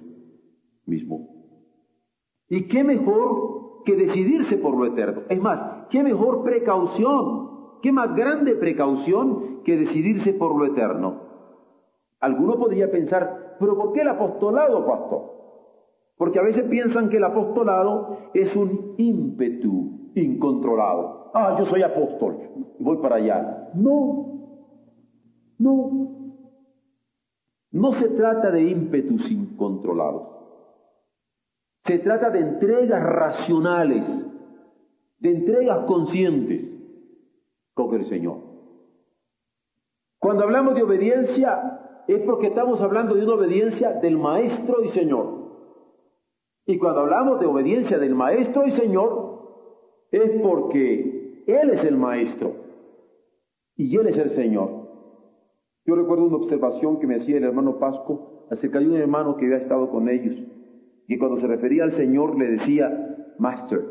mismo. 0.87 1.40
¿Y 2.51 2.67
qué 2.67 2.83
mejor 2.83 3.85
que 3.85 3.95
decidirse 3.95 4.59
por 4.59 4.77
lo 4.77 4.85
eterno? 4.85 5.23
Es 5.29 5.41
más, 5.41 5.87
¿qué 5.89 6.03
mejor 6.03 6.43
precaución? 6.43 7.49
¿Qué 7.81 7.93
más 7.93 8.15
grande 8.15 8.57
precaución 8.57 9.63
que 9.65 9.77
decidirse 9.77 10.35
por 10.35 10.59
lo 10.59 10.67
eterno? 10.67 11.23
Alguno 12.19 12.59
podría 12.59 12.91
pensar, 12.91 13.57
pero 13.59 13.77
¿por 13.77 13.93
qué 13.93 14.01
el 14.01 14.09
apostolado, 14.09 14.85
pastor? 14.85 15.41
Porque 16.19 16.41
a 16.41 16.43
veces 16.43 16.65
piensan 16.65 17.09
que 17.09 17.19
el 17.19 17.25
apostolado 17.25 18.19
es 18.35 18.55
un 18.57 18.95
ímpetu 18.99 20.11
incontrolado. 20.17 21.31
Ah, 21.33 21.55
yo 21.57 21.67
soy 21.67 21.83
apóstol, 21.83 22.37
voy 22.81 22.97
para 22.97 23.17
allá. 23.17 23.71
No, 23.75 24.27
no. 25.57 26.11
No 27.71 27.93
se 27.93 28.09
trata 28.09 28.51
de 28.51 28.63
ímpetus 28.63 29.31
incontrolados. 29.31 30.30
Se 31.91 31.99
trata 31.99 32.31
de 32.31 32.39
entregas 32.39 33.03
racionales, 33.03 34.07
de 35.19 35.29
entregas 35.29 35.87
conscientes 35.87 36.65
con 37.75 37.93
el 37.97 38.07
Señor. 38.07 38.37
Cuando 40.21 40.45
hablamos 40.45 40.77
de 40.77 40.85
obediencia 40.85 42.05
es 42.07 42.23
porque 42.23 42.47
estamos 42.47 42.81
hablando 42.81 43.17
de 43.17 43.25
una 43.25 43.35
obediencia 43.35 43.95
del 43.95 44.19
Maestro 44.19 44.85
y 44.85 44.91
Señor. 44.91 45.51
Y 46.65 46.79
cuando 46.79 47.01
hablamos 47.01 47.41
de 47.41 47.47
obediencia 47.47 47.99
del 47.99 48.15
Maestro 48.15 48.69
y 48.69 48.71
Señor, 48.71 50.07
es 50.13 50.41
porque 50.43 51.43
Él 51.49 51.71
es 51.71 51.85
el 51.85 51.97
Maestro 51.97 52.53
y 53.75 53.97
Él 53.97 54.07
es 54.07 54.17
el 54.17 54.31
Señor. 54.31 54.71
Yo 55.85 55.97
recuerdo 55.97 56.27
una 56.27 56.37
observación 56.37 57.01
que 57.01 57.09
me 57.09 57.17
hacía 57.17 57.39
el 57.39 57.45
hermano 57.45 57.81
Pasco 57.81 58.47
acerca 58.49 58.79
de 58.79 58.87
un 58.87 58.95
hermano 58.95 59.37
que 59.37 59.47
había 59.47 59.57
estado 59.59 59.91
con 59.91 60.09
ellos, 60.09 60.37
y 61.11 61.19
cuando 61.19 61.39
se 61.39 61.49
refería 61.49 61.83
al 61.83 61.95
Señor 61.95 62.39
le 62.39 62.53
decía 62.53 63.35
Master. 63.37 63.85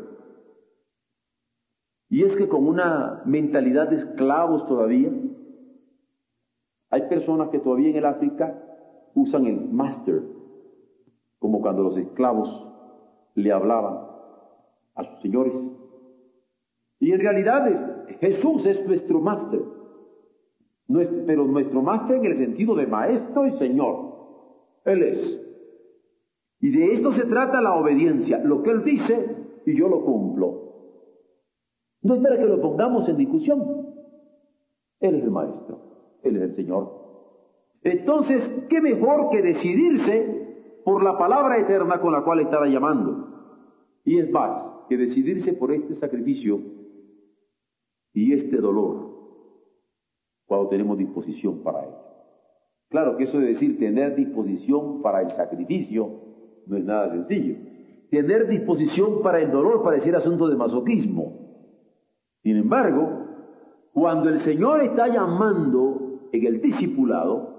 Y 2.08 2.24
es 2.24 2.34
que 2.34 2.48
con 2.48 2.66
una 2.66 3.20
mentalidad 3.26 3.90
de 3.90 3.96
esclavos 3.96 4.66
todavía, 4.66 5.12
hay 6.88 7.02
personas 7.10 7.50
que 7.50 7.58
todavía 7.58 7.90
en 7.90 7.96
el 7.96 8.06
África 8.06 8.58
usan 9.14 9.44
el 9.44 9.68
Master, 9.68 10.22
como 11.38 11.60
cuando 11.60 11.82
los 11.82 11.98
esclavos 11.98 12.66
le 13.34 13.52
hablaban 13.52 13.98
a 14.94 15.04
sus 15.04 15.20
señores. 15.20 15.52
Y 17.00 17.12
en 17.12 17.20
realidad 17.20 17.68
es, 17.68 18.16
Jesús 18.20 18.64
es 18.64 18.86
nuestro 18.86 19.20
máster, 19.20 19.60
pero 21.26 21.44
nuestro 21.44 21.82
máster 21.82 22.16
en 22.16 22.24
el 22.24 22.38
sentido 22.38 22.74
de 22.74 22.86
maestro 22.86 23.46
y 23.46 23.58
señor. 23.58 24.08
Él 24.86 25.02
es. 25.02 25.49
Y 26.60 26.70
de 26.70 26.94
esto 26.94 27.12
se 27.12 27.24
trata 27.24 27.60
la 27.60 27.74
obediencia, 27.74 28.38
lo 28.44 28.62
que 28.62 28.70
Él 28.70 28.84
dice 28.84 29.36
y 29.66 29.76
yo 29.76 29.88
lo 29.88 30.04
cumplo. 30.04 30.70
No 32.02 32.14
es 32.14 32.22
para 32.22 32.38
que 32.38 32.46
lo 32.46 32.60
pongamos 32.60 33.08
en 33.08 33.16
discusión. 33.16 33.94
Él 35.00 35.14
es 35.16 35.24
el 35.24 35.30
maestro, 35.30 35.80
Él 36.22 36.36
es 36.36 36.42
el 36.42 36.54
Señor. 36.54 37.00
Entonces, 37.82 38.42
¿qué 38.68 38.80
mejor 38.80 39.30
que 39.30 39.40
decidirse 39.40 40.40
por 40.84 41.02
la 41.02 41.18
palabra 41.18 41.58
eterna 41.58 42.00
con 42.00 42.12
la 42.12 42.22
cual 42.22 42.40
estaba 42.40 42.66
llamando. 42.66 43.28
Y 44.04 44.18
es 44.18 44.30
más 44.30 44.72
que 44.88 44.96
decidirse 44.96 45.52
por 45.52 45.72
este 45.72 45.94
sacrificio 45.94 46.60
y 48.12 48.32
este 48.32 48.56
dolor 48.56 49.10
cuando 50.46 50.68
tenemos 50.68 50.98
disposición 50.98 51.62
para 51.62 51.84
ello. 51.84 51.98
Claro 52.88 53.16
que 53.16 53.24
eso 53.24 53.38
de 53.38 53.48
decir 53.48 53.78
tener 53.78 54.16
disposición 54.16 55.00
para 55.00 55.22
el 55.22 55.30
sacrificio 55.32 56.29
no 56.70 56.76
es 56.76 56.84
nada 56.84 57.10
sencillo. 57.10 57.56
Tener 58.10 58.46
disposición 58.46 59.22
para 59.22 59.40
el 59.40 59.50
dolor 59.50 59.82
pareciera 59.82 60.18
asunto 60.18 60.48
de 60.48 60.56
masoquismo. 60.56 61.32
Sin 62.42 62.56
embargo, 62.56 63.26
cuando 63.92 64.28
el 64.28 64.38
Señor 64.38 64.82
está 64.82 65.08
llamando 65.08 66.28
en 66.32 66.46
el 66.46 66.60
discipulado, 66.60 67.50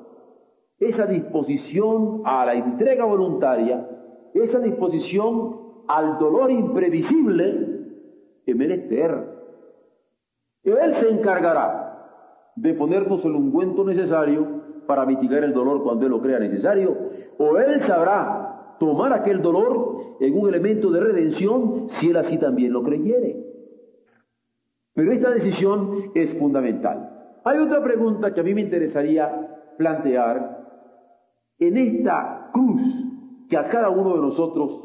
esa 0.79 1.05
disposición 1.05 2.21
a 2.25 2.45
la 2.45 2.55
entrega 2.55 3.05
voluntaria, 3.05 3.87
esa 4.33 4.59
disposición 4.59 5.57
al 5.87 6.17
dolor 6.17 6.49
imprevisible, 6.49 7.81
es 8.45 8.55
menester. 8.55 9.41
Él 10.63 10.95
se 10.99 11.09
encargará 11.09 12.53
de 12.55 12.73
ponernos 12.73 13.23
el 13.25 13.35
ungüento 13.35 13.83
necesario 13.83 14.61
para 14.87 15.05
mitigar 15.05 15.43
el 15.43 15.53
dolor 15.53 15.83
cuando 15.83 16.05
Él 16.05 16.11
lo 16.11 16.21
crea 16.21 16.39
necesario, 16.39 16.97
o 17.37 17.57
Él 17.57 17.81
sabrá 17.83 18.50
tomar 18.81 19.13
aquel 19.13 19.43
dolor 19.43 20.17
en 20.19 20.35
un 20.35 20.49
elemento 20.49 20.89
de 20.89 21.01
redención 21.01 21.87
si 21.89 22.09
Él 22.09 22.17
así 22.17 22.39
también 22.39 22.73
lo 22.73 22.81
creyere. 22.81 23.45
Pero 24.95 25.11
esta 25.11 25.29
decisión 25.29 26.11
es 26.15 26.33
fundamental. 26.39 27.37
Hay 27.43 27.59
otra 27.59 27.83
pregunta 27.83 28.33
que 28.33 28.39
a 28.39 28.43
mí 28.43 28.55
me 28.55 28.61
interesaría 28.61 29.75
plantear 29.77 30.65
en 31.59 31.77
esta 31.77 32.49
cruz 32.51 32.81
que 33.47 33.55
a 33.55 33.69
cada 33.69 33.91
uno 33.91 34.15
de 34.15 34.21
nosotros 34.21 34.81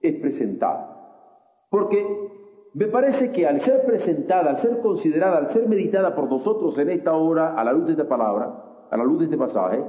es 0.00 0.20
presentada. 0.20 0.88
Porque 1.70 2.04
me 2.74 2.88
parece 2.88 3.30
que 3.30 3.46
al 3.46 3.60
ser 3.60 3.84
presentada, 3.86 4.50
al 4.50 4.62
ser 4.62 4.80
considerada, 4.80 5.38
al 5.38 5.52
ser 5.52 5.68
meditada 5.68 6.12
por 6.16 6.28
nosotros 6.28 6.76
en 6.76 6.90
esta 6.90 7.12
hora, 7.12 7.54
a 7.54 7.62
la 7.62 7.72
luz 7.72 7.86
de 7.86 7.92
esta 7.92 8.08
palabra, 8.08 8.52
a 8.90 8.96
la 8.96 9.04
luz 9.04 9.20
de 9.20 9.24
este 9.26 9.38
pasaje, 9.38 9.80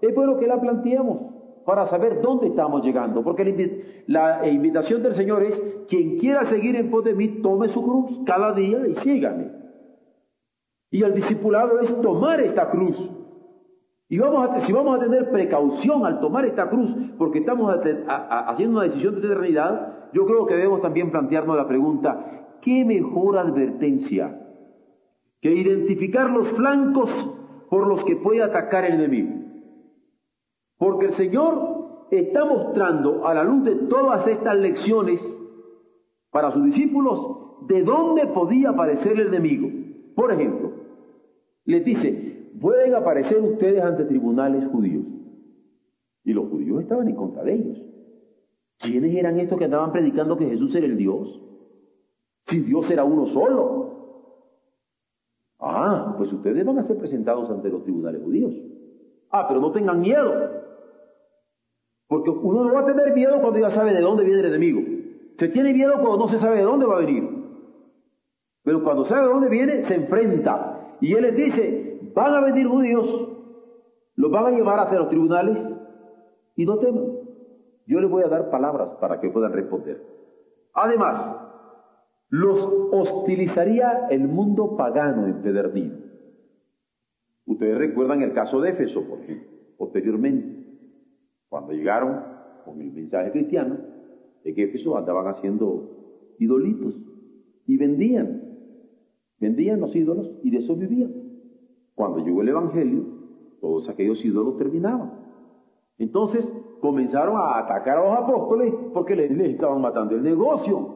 es 0.00 0.14
bueno 0.14 0.38
que 0.38 0.46
la 0.46 0.60
planteemos. 0.60 1.35
Para 1.66 1.84
saber 1.86 2.22
dónde 2.22 2.46
estamos 2.46 2.82
llegando. 2.82 3.22
Porque 3.22 3.84
la 4.06 4.48
invitación 4.48 5.02
del 5.02 5.14
Señor 5.14 5.42
es, 5.42 5.60
quien 5.88 6.16
quiera 6.16 6.46
seguir 6.46 6.76
en 6.76 6.90
pos 6.90 7.04
de 7.04 7.12
mí, 7.12 7.42
tome 7.42 7.68
su 7.68 7.82
cruz 7.82 8.20
cada 8.24 8.52
día 8.52 8.86
y 8.86 8.94
sígame. 8.94 9.50
Y 10.90 11.02
el 11.02 11.12
discipulado 11.12 11.80
es 11.80 12.00
tomar 12.00 12.40
esta 12.40 12.70
cruz. 12.70 13.10
Y 14.08 14.18
vamos 14.18 14.48
a, 14.48 14.60
si 14.60 14.72
vamos 14.72 14.96
a 14.96 15.02
tener 15.02 15.28
precaución 15.30 16.06
al 16.06 16.20
tomar 16.20 16.44
esta 16.44 16.70
cruz, 16.70 16.94
porque 17.18 17.40
estamos 17.40 17.76
haciendo 18.08 18.78
una 18.78 18.86
decisión 18.86 19.20
de 19.20 19.26
eternidad, 19.26 20.10
yo 20.12 20.24
creo 20.24 20.46
que 20.46 20.54
debemos 20.54 20.80
también 20.80 21.10
plantearnos 21.10 21.56
la 21.56 21.66
pregunta, 21.66 22.58
¿qué 22.62 22.84
mejor 22.84 23.38
advertencia 23.38 24.40
que 25.42 25.52
identificar 25.52 26.30
los 26.30 26.46
flancos 26.50 27.10
por 27.68 27.88
los 27.88 28.04
que 28.04 28.14
puede 28.14 28.44
atacar 28.44 28.84
el 28.84 28.94
enemigo? 28.94 29.45
Porque 30.78 31.06
el 31.06 31.14
Señor 31.14 32.06
está 32.10 32.44
mostrando 32.44 33.26
a 33.26 33.34
la 33.34 33.44
luz 33.44 33.64
de 33.64 33.74
todas 33.86 34.26
estas 34.26 34.56
lecciones 34.56 35.20
para 36.30 36.52
sus 36.52 36.64
discípulos 36.64 37.66
de 37.66 37.82
dónde 37.82 38.26
podía 38.26 38.70
aparecer 38.70 39.12
el 39.12 39.28
enemigo. 39.28 39.68
Por 40.14 40.32
ejemplo, 40.32 40.72
les 41.64 41.84
dice, 41.84 42.50
pueden 42.60 42.94
aparecer 42.94 43.40
ustedes 43.40 43.82
ante 43.82 44.04
tribunales 44.04 44.66
judíos. 44.68 45.04
Y 46.24 46.32
los 46.32 46.48
judíos 46.48 46.82
estaban 46.82 47.08
en 47.08 47.16
contra 47.16 47.42
de 47.42 47.54
ellos. 47.54 47.82
¿Quiénes 48.78 49.14
eran 49.16 49.38
estos 49.38 49.58
que 49.58 49.64
andaban 49.64 49.92
predicando 49.92 50.36
que 50.36 50.46
Jesús 50.46 50.74
era 50.74 50.86
el 50.86 50.96
Dios? 50.96 51.40
Si 52.48 52.60
Dios 52.60 52.90
era 52.90 53.04
uno 53.04 53.26
solo. 53.26 53.86
Ah, 55.58 56.14
pues 56.18 56.32
ustedes 56.32 56.64
van 56.64 56.78
a 56.78 56.84
ser 56.84 56.98
presentados 56.98 57.50
ante 57.50 57.70
los 57.70 57.82
tribunales 57.82 58.22
judíos. 58.22 58.54
Ah, 59.30 59.46
pero 59.48 59.60
no 59.60 59.72
tengan 59.72 60.00
miedo. 60.00 60.65
Porque 62.08 62.30
uno 62.30 62.64
no 62.64 62.74
va 62.74 62.80
a 62.80 62.86
tener 62.86 63.12
miedo 63.14 63.40
cuando 63.40 63.58
ya 63.58 63.70
sabe 63.70 63.92
de 63.92 64.00
dónde 64.00 64.24
viene 64.24 64.40
el 64.40 64.46
enemigo. 64.46 64.80
Se 65.38 65.48
tiene 65.48 65.72
miedo 65.72 65.94
cuando 65.94 66.18
no 66.18 66.28
se 66.28 66.38
sabe 66.38 66.58
de 66.58 66.62
dónde 66.62 66.86
va 66.86 66.96
a 66.96 67.00
venir. 67.00 67.28
Pero 68.62 68.82
cuando 68.82 69.04
sabe 69.04 69.22
de 69.22 69.28
dónde 69.28 69.48
viene, 69.48 69.84
se 69.84 69.94
enfrenta. 69.94 70.96
Y 71.00 71.14
él 71.14 71.22
les 71.22 71.36
dice, 71.36 72.10
van 72.14 72.34
a 72.34 72.40
venir 72.40 72.66
judíos, 72.66 73.28
los 74.14 74.30
van 74.30 74.46
a 74.46 74.50
llevar 74.50 74.80
hacia 74.80 74.98
los 74.98 75.08
tribunales 75.08 75.58
y 76.56 76.64
no 76.64 76.78
teman. 76.78 77.04
Yo 77.86 78.00
les 78.00 78.10
voy 78.10 78.24
a 78.24 78.28
dar 78.28 78.50
palabras 78.50 78.88
para 79.00 79.20
que 79.20 79.30
puedan 79.30 79.52
responder. 79.52 80.02
Además, 80.72 81.36
los 82.28 82.68
hostilizaría 82.92 84.08
el 84.10 84.26
mundo 84.26 84.76
pagano 84.76 85.26
empedernido. 85.26 85.98
Ustedes 87.44 87.78
recuerdan 87.78 88.22
el 88.22 88.32
caso 88.32 88.60
de 88.60 88.70
Éfeso, 88.70 89.06
por 89.06 89.20
posteriormente. 89.78 90.55
Cuando 91.48 91.72
llegaron 91.72 92.22
con 92.64 92.80
el 92.80 92.92
mensaje 92.92 93.30
cristiano, 93.30 93.76
de 94.44 94.54
que 94.54 94.64
Éfeso 94.64 94.96
andaban 94.96 95.26
haciendo 95.26 96.34
idolitos 96.38 96.94
y 97.66 97.76
vendían, 97.76 98.42
vendían 99.40 99.80
los 99.80 99.94
ídolos 99.94 100.30
y 100.42 100.50
de 100.50 100.58
eso 100.58 100.76
vivían. 100.76 101.12
Cuando 101.94 102.18
llegó 102.18 102.42
el 102.42 102.48
Evangelio, 102.50 103.04
todos 103.60 103.88
aquellos 103.88 104.24
ídolos 104.24 104.56
terminaban. 104.56 105.12
Entonces 105.98 106.48
comenzaron 106.80 107.36
a 107.36 107.58
atacar 107.58 107.98
a 107.98 108.04
los 108.04 108.18
apóstoles 108.18 108.72
porque 108.92 109.16
les, 109.16 109.30
les 109.30 109.54
estaban 109.54 109.80
matando 109.80 110.14
el 110.14 110.22
negocio. 110.22 110.94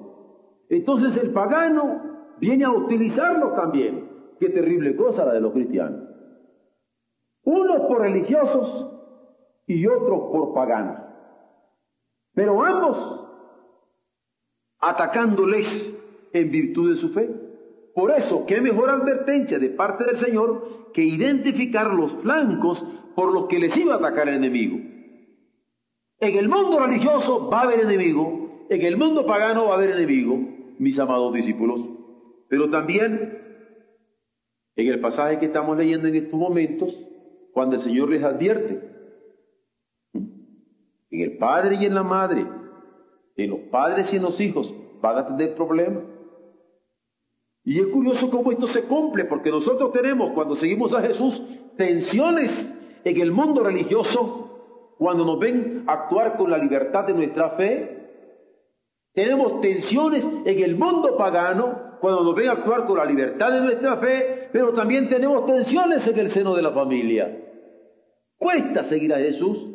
Entonces 0.68 1.16
el 1.22 1.32
pagano 1.32 2.02
viene 2.38 2.64
a 2.64 2.70
utilizarlos 2.70 3.56
también. 3.56 4.08
Qué 4.38 4.50
terrible 4.50 4.94
cosa 4.96 5.24
la 5.24 5.34
de 5.34 5.40
los 5.40 5.52
cristianos. 5.52 6.08
Unos 7.44 7.80
por 7.88 8.00
religiosos 8.00 8.99
y 9.74 9.86
otros 9.86 10.30
por 10.32 10.52
paganos. 10.52 10.98
Pero 12.34 12.64
ambos 12.64 13.20
atacándoles 14.80 15.96
en 16.32 16.50
virtud 16.50 16.90
de 16.90 16.96
su 16.96 17.10
fe. 17.10 17.30
Por 17.94 18.10
eso, 18.10 18.46
qué 18.46 18.60
mejor 18.60 18.90
advertencia 18.90 19.60
de 19.60 19.68
parte 19.68 20.04
del 20.04 20.16
Señor 20.16 20.90
que 20.92 21.02
identificar 21.02 21.94
los 21.94 22.10
flancos 22.16 22.84
por 23.14 23.32
los 23.32 23.46
que 23.46 23.60
les 23.60 23.76
iba 23.76 23.94
a 23.94 23.98
atacar 23.98 24.28
el 24.28 24.36
enemigo. 24.36 24.76
En 26.18 26.36
el 26.36 26.48
mundo 26.48 26.80
religioso 26.80 27.48
va 27.48 27.60
a 27.60 27.62
haber 27.62 27.80
enemigo, 27.80 28.66
en 28.68 28.82
el 28.82 28.96
mundo 28.96 29.24
pagano 29.24 29.66
va 29.66 29.74
a 29.74 29.76
haber 29.76 29.90
enemigo, 29.90 30.36
mis 30.78 30.98
amados 30.98 31.32
discípulos. 31.32 31.86
Pero 32.48 32.68
también 32.70 33.38
en 34.74 34.88
el 34.88 35.00
pasaje 35.00 35.38
que 35.38 35.46
estamos 35.46 35.78
leyendo 35.78 36.08
en 36.08 36.16
estos 36.16 36.38
momentos, 36.38 37.06
cuando 37.52 37.76
el 37.76 37.82
Señor 37.82 38.10
les 38.10 38.24
advierte, 38.24 38.89
en 41.10 41.20
el 41.20 41.36
padre 41.38 41.76
y 41.76 41.86
en 41.86 41.94
la 41.94 42.02
madre, 42.02 42.46
en 43.36 43.50
los 43.50 43.60
padres 43.70 44.12
y 44.12 44.16
en 44.16 44.22
los 44.22 44.40
hijos, 44.40 44.72
van 45.00 45.18
a 45.18 45.26
tener 45.26 45.54
problemas. 45.54 46.04
Y 47.64 47.80
es 47.80 47.86
curioso 47.88 48.30
cómo 48.30 48.52
esto 48.52 48.66
se 48.68 48.84
cumple, 48.84 49.24
porque 49.24 49.50
nosotros 49.50 49.92
tenemos, 49.92 50.30
cuando 50.32 50.54
seguimos 50.54 50.94
a 50.94 51.02
Jesús, 51.02 51.42
tensiones 51.76 52.74
en 53.04 53.20
el 53.20 53.32
mundo 53.32 53.62
religioso, 53.62 54.94
cuando 54.98 55.24
nos 55.24 55.38
ven 55.38 55.84
actuar 55.86 56.36
con 56.36 56.50
la 56.50 56.58
libertad 56.58 57.06
de 57.06 57.14
nuestra 57.14 57.50
fe. 57.50 57.96
Tenemos 59.12 59.60
tensiones 59.60 60.24
en 60.44 60.62
el 60.62 60.76
mundo 60.76 61.16
pagano, 61.16 61.96
cuando 62.00 62.22
nos 62.22 62.34
ven 62.34 62.48
actuar 62.48 62.84
con 62.84 62.98
la 62.98 63.04
libertad 63.04 63.52
de 63.52 63.60
nuestra 63.60 63.96
fe, 63.96 64.48
pero 64.52 64.72
también 64.72 65.08
tenemos 65.08 65.44
tensiones 65.46 66.06
en 66.06 66.18
el 66.18 66.30
seno 66.30 66.54
de 66.54 66.62
la 66.62 66.70
familia. 66.72 67.34
Cuesta 68.36 68.82
seguir 68.82 69.12
a 69.12 69.18
Jesús, 69.18 69.68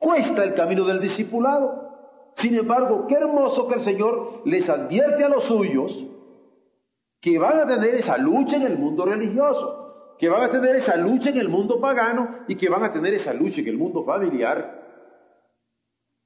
Cuesta 0.00 0.42
el 0.44 0.54
camino 0.54 0.84
del 0.86 0.98
discipulado. 0.98 2.32
Sin 2.32 2.54
embargo, 2.54 3.06
qué 3.06 3.16
hermoso 3.16 3.68
que 3.68 3.74
el 3.74 3.80
Señor 3.82 4.40
les 4.46 4.68
advierte 4.70 5.24
a 5.24 5.28
los 5.28 5.44
suyos 5.44 6.06
que 7.20 7.38
van 7.38 7.60
a 7.60 7.66
tener 7.66 7.96
esa 7.96 8.16
lucha 8.16 8.56
en 8.56 8.62
el 8.62 8.78
mundo 8.78 9.04
religioso, 9.04 10.14
que 10.18 10.30
van 10.30 10.44
a 10.44 10.50
tener 10.50 10.76
esa 10.76 10.96
lucha 10.96 11.28
en 11.28 11.36
el 11.36 11.50
mundo 11.50 11.78
pagano 11.82 12.46
y 12.48 12.54
que 12.54 12.70
van 12.70 12.82
a 12.82 12.94
tener 12.94 13.12
esa 13.12 13.34
lucha 13.34 13.60
en 13.60 13.68
el 13.68 13.76
mundo 13.76 14.02
familiar. 14.02 14.80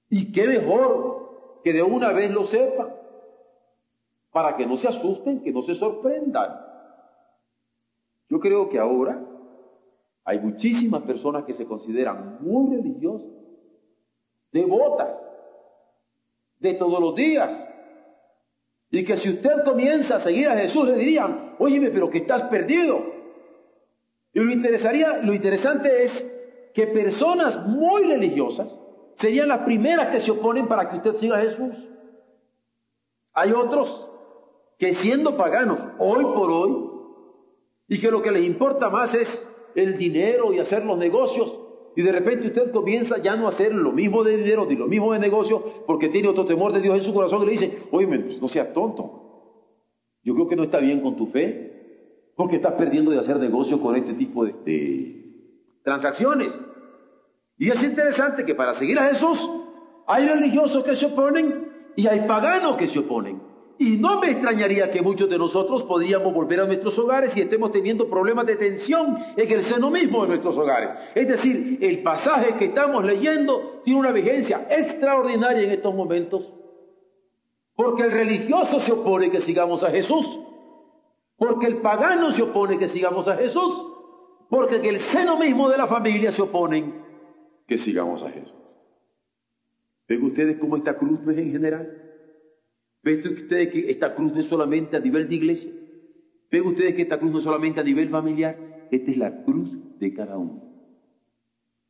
Y 0.08 0.30
qué 0.30 0.46
mejor 0.46 1.60
que 1.64 1.72
de 1.72 1.82
una 1.82 2.12
vez 2.12 2.30
lo 2.30 2.44
sepan, 2.44 2.94
para 4.30 4.56
que 4.56 4.66
no 4.66 4.76
se 4.76 4.86
asusten, 4.86 5.42
que 5.42 5.50
no 5.50 5.62
se 5.62 5.74
sorprendan. 5.74 6.60
Yo 8.28 8.38
creo 8.38 8.68
que 8.68 8.78
ahora 8.78 9.20
hay 10.24 10.38
muchísimas 10.38 11.02
personas 11.02 11.44
que 11.44 11.52
se 11.52 11.66
consideran 11.66 12.38
muy 12.40 12.76
religiosas 12.76 13.32
devotas, 14.54 15.20
de 16.60 16.74
todos 16.74 17.00
los 17.00 17.14
días. 17.14 17.52
Y 18.90 19.04
que 19.04 19.16
si 19.16 19.30
usted 19.30 19.64
comienza 19.64 20.16
a 20.16 20.20
seguir 20.20 20.48
a 20.48 20.56
Jesús, 20.56 20.86
le 20.86 20.96
dirían, 20.96 21.56
óyeme, 21.58 21.90
pero 21.90 22.08
que 22.08 22.18
estás 22.18 22.44
perdido. 22.44 23.04
Y 24.32 24.40
lo, 24.40 24.52
interesaría, 24.52 25.18
lo 25.18 25.34
interesante 25.34 26.04
es 26.04 26.30
que 26.72 26.86
personas 26.86 27.66
muy 27.66 28.04
religiosas 28.04 28.78
serían 29.16 29.48
las 29.48 29.60
primeras 29.60 30.08
que 30.08 30.20
se 30.20 30.30
oponen 30.30 30.68
para 30.68 30.88
que 30.88 30.96
usted 30.96 31.16
siga 31.16 31.38
a 31.38 31.42
Jesús. 31.42 31.76
Hay 33.32 33.52
otros 33.52 34.08
que 34.78 34.94
siendo 34.94 35.36
paganos 35.36 35.80
hoy 35.98 36.24
por 36.24 36.50
hoy, 36.50 36.90
y 37.88 38.00
que 38.00 38.10
lo 38.10 38.22
que 38.22 38.30
les 38.30 38.44
importa 38.44 38.88
más 38.88 39.12
es 39.14 39.48
el 39.74 39.98
dinero 39.98 40.52
y 40.52 40.60
hacer 40.60 40.84
los 40.84 40.96
negocios, 40.96 41.63
y 41.96 42.02
de 42.02 42.12
repente 42.12 42.48
usted 42.48 42.72
comienza 42.72 43.18
ya 43.18 43.36
no 43.36 43.46
a 43.46 43.50
hacer 43.50 43.74
lo 43.74 43.92
mismo 43.92 44.24
de 44.24 44.36
dinero 44.36 44.66
ni 44.68 44.74
lo 44.74 44.86
mismo 44.86 45.12
de 45.12 45.18
negocio 45.18 45.64
porque 45.86 46.08
tiene 46.08 46.28
otro 46.28 46.44
temor 46.44 46.72
de 46.72 46.80
Dios 46.80 46.96
en 46.96 47.04
su 47.04 47.14
corazón 47.14 47.42
y 47.42 47.46
le 47.46 47.52
dice, 47.52 47.78
oye, 47.92 48.06
pues 48.06 48.40
no 48.40 48.48
seas 48.48 48.72
tonto. 48.72 49.20
Yo 50.22 50.34
creo 50.34 50.48
que 50.48 50.56
no 50.56 50.64
está 50.64 50.78
bien 50.78 51.00
con 51.00 51.16
tu 51.16 51.26
fe 51.26 52.32
porque 52.34 52.56
estás 52.56 52.72
perdiendo 52.72 53.10
de 53.10 53.18
hacer 53.18 53.38
negocio 53.38 53.80
con 53.80 53.94
este 53.94 54.14
tipo 54.14 54.44
de, 54.44 54.54
de 54.64 55.14
transacciones. 55.84 56.60
Y 57.58 57.70
es 57.70 57.82
interesante 57.84 58.44
que 58.44 58.54
para 58.54 58.74
seguir 58.74 58.98
a 58.98 59.10
Jesús 59.10 59.50
hay 60.06 60.26
religiosos 60.26 60.82
que 60.82 60.96
se 60.96 61.06
oponen 61.06 61.68
y 61.94 62.08
hay 62.08 62.26
paganos 62.26 62.76
que 62.76 62.88
se 62.88 62.98
oponen. 62.98 63.53
Y 63.78 63.96
no 63.96 64.20
me 64.20 64.30
extrañaría 64.30 64.90
que 64.90 65.02
muchos 65.02 65.28
de 65.28 65.36
nosotros 65.36 65.82
podríamos 65.82 66.32
volver 66.32 66.60
a 66.60 66.66
nuestros 66.66 66.96
hogares 66.98 67.36
y 67.36 67.40
estemos 67.40 67.72
teniendo 67.72 68.08
problemas 68.08 68.46
de 68.46 68.56
tensión 68.56 69.18
en 69.36 69.50
el 69.50 69.62
seno 69.62 69.90
mismo 69.90 70.22
de 70.22 70.28
nuestros 70.28 70.56
hogares. 70.56 70.92
Es 71.14 71.26
decir, 71.26 71.78
el 71.80 72.02
pasaje 72.02 72.54
que 72.56 72.66
estamos 72.66 73.04
leyendo 73.04 73.80
tiene 73.84 73.98
una 73.98 74.12
vigencia 74.12 74.66
extraordinaria 74.70 75.64
en 75.64 75.70
estos 75.72 75.92
momentos. 75.92 76.52
Porque 77.74 78.04
el 78.04 78.12
religioso 78.12 78.78
se 78.78 78.92
opone 78.92 79.30
que 79.30 79.40
sigamos 79.40 79.82
a 79.82 79.90
Jesús. 79.90 80.38
Porque 81.36 81.66
el 81.66 81.78
pagano 81.78 82.30
se 82.30 82.42
opone 82.42 82.78
que 82.78 82.86
sigamos 82.86 83.26
a 83.26 83.36
Jesús. 83.36 83.86
Porque 84.48 84.76
en 84.76 84.84
el 84.84 85.00
seno 85.00 85.36
mismo 85.36 85.68
de 85.68 85.78
la 85.78 85.88
familia 85.88 86.30
se 86.30 86.42
oponen 86.42 87.02
que 87.66 87.76
sigamos 87.76 88.22
a 88.22 88.30
Jesús. 88.30 88.54
¿Ven 90.06 90.22
ustedes 90.22 90.58
cómo 90.58 90.76
esta 90.76 90.96
cruz 90.96 91.18
en 91.26 91.50
general? 91.50 92.13
¿Ven 93.04 93.18
ustedes 93.18 93.68
que 93.68 93.90
esta 93.90 94.14
cruz 94.14 94.32
no 94.32 94.40
es 94.40 94.46
solamente 94.46 94.96
a 94.96 95.00
nivel 95.00 95.28
de 95.28 95.34
iglesia? 95.34 95.70
¿Ven 96.50 96.66
ustedes 96.66 96.94
que 96.94 97.02
esta 97.02 97.18
cruz 97.18 97.30
no 97.30 97.38
es 97.38 97.44
solamente 97.44 97.80
a 97.80 97.84
nivel 97.84 98.08
familiar? 98.08 98.88
Esta 98.90 99.10
es 99.10 99.18
la 99.18 99.44
cruz 99.44 99.76
de 99.98 100.14
cada 100.14 100.38
uno. 100.38 100.62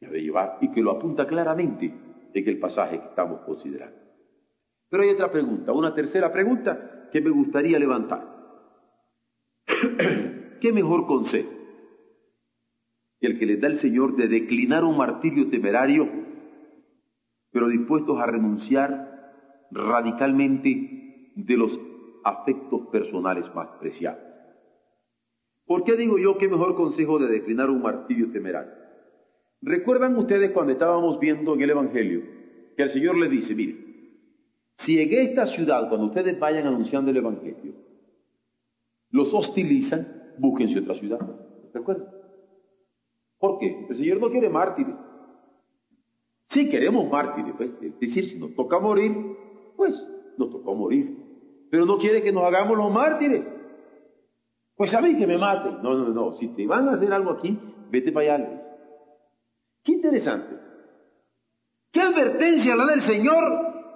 de 0.00 0.20
llevar 0.20 0.58
y 0.60 0.70
que 0.70 0.82
lo 0.82 0.90
apunta 0.90 1.26
claramente 1.26 1.94
en 2.34 2.48
el 2.48 2.58
pasaje 2.58 2.98
que 2.98 3.06
estamos 3.06 3.40
considerando. 3.42 3.96
Pero 4.90 5.02
hay 5.02 5.10
otra 5.10 5.30
pregunta, 5.30 5.72
una 5.72 5.94
tercera 5.94 6.30
pregunta 6.30 7.08
que 7.10 7.20
me 7.20 7.30
gustaría 7.30 7.78
levantar. 7.78 8.34
¿Qué 10.60 10.72
mejor 10.72 11.06
consejo 11.06 11.50
que 13.20 13.28
el 13.28 13.38
que 13.38 13.46
les 13.46 13.60
da 13.60 13.68
el 13.68 13.76
Señor 13.76 14.16
de 14.16 14.28
declinar 14.28 14.84
un 14.84 14.96
martirio 14.96 15.48
temerario, 15.48 16.08
pero 17.50 17.68
dispuestos 17.68 18.20
a 18.20 18.26
renunciar 18.26 19.68
radicalmente 19.70 21.03
de 21.34 21.56
los 21.56 21.80
afectos 22.24 22.82
personales 22.90 23.52
más 23.54 23.68
preciados? 23.80 24.22
¿Por 25.66 25.84
qué 25.84 25.96
digo 25.96 26.18
yo 26.18 26.36
qué 26.36 26.48
mejor 26.48 26.74
consejo 26.74 27.18
de 27.18 27.28
declinar 27.28 27.70
un 27.70 27.82
martirio 27.82 28.30
temerario? 28.30 28.72
¿Recuerdan 29.62 30.16
ustedes 30.16 30.50
cuando 30.50 30.72
estábamos 30.72 31.18
viendo 31.18 31.54
en 31.54 31.62
el 31.62 31.70
Evangelio 31.70 32.22
que 32.76 32.82
el 32.82 32.90
Señor 32.90 33.16
le 33.16 33.28
dice, 33.28 33.54
mire, 33.54 33.76
si 34.76 35.00
en 35.00 35.12
esta 35.12 35.46
ciudad, 35.46 35.88
cuando 35.88 36.08
ustedes 36.08 36.38
vayan 36.38 36.66
anunciando 36.66 37.10
el 37.10 37.16
Evangelio, 37.16 37.72
los 39.10 39.32
hostilizan, 39.32 40.34
búsquense 40.38 40.80
otra 40.80 40.94
ciudad. 40.96 41.20
¿Recuerdan? 41.72 42.08
¿Por 43.38 43.58
qué? 43.58 43.86
El 43.88 43.96
Señor 43.96 44.20
no 44.20 44.30
quiere 44.30 44.50
mártires. 44.50 44.96
Sí 46.46 46.68
queremos 46.68 47.10
mártires, 47.10 47.54
pues, 47.56 47.80
es 47.80 47.98
decir, 47.98 48.26
si 48.26 48.38
nos 48.38 48.54
toca 48.54 48.78
morir, 48.78 49.16
pues 49.76 50.06
nos 50.36 50.50
tocó 50.50 50.74
morir. 50.74 51.23
Pero 51.74 51.86
no 51.86 51.98
quiere 51.98 52.22
que 52.22 52.30
nos 52.30 52.44
hagamos 52.44 52.76
los 52.78 52.88
mártires. 52.92 53.52
Pues 54.76 54.94
a 54.94 55.00
mí 55.00 55.18
que 55.18 55.26
me 55.26 55.36
maten. 55.36 55.82
No, 55.82 55.98
no, 55.98 56.10
no. 56.10 56.32
Si 56.32 56.46
te 56.54 56.68
van 56.68 56.88
a 56.88 56.92
hacer 56.92 57.12
algo 57.12 57.32
aquí, 57.32 57.58
vete 57.90 58.12
para 58.12 58.36
allá. 58.36 58.62
Qué 59.82 59.90
interesante. 59.90 60.54
Qué 61.90 62.00
advertencia 62.00 62.76
la 62.76 62.86
del 62.86 63.00
Señor 63.00 63.42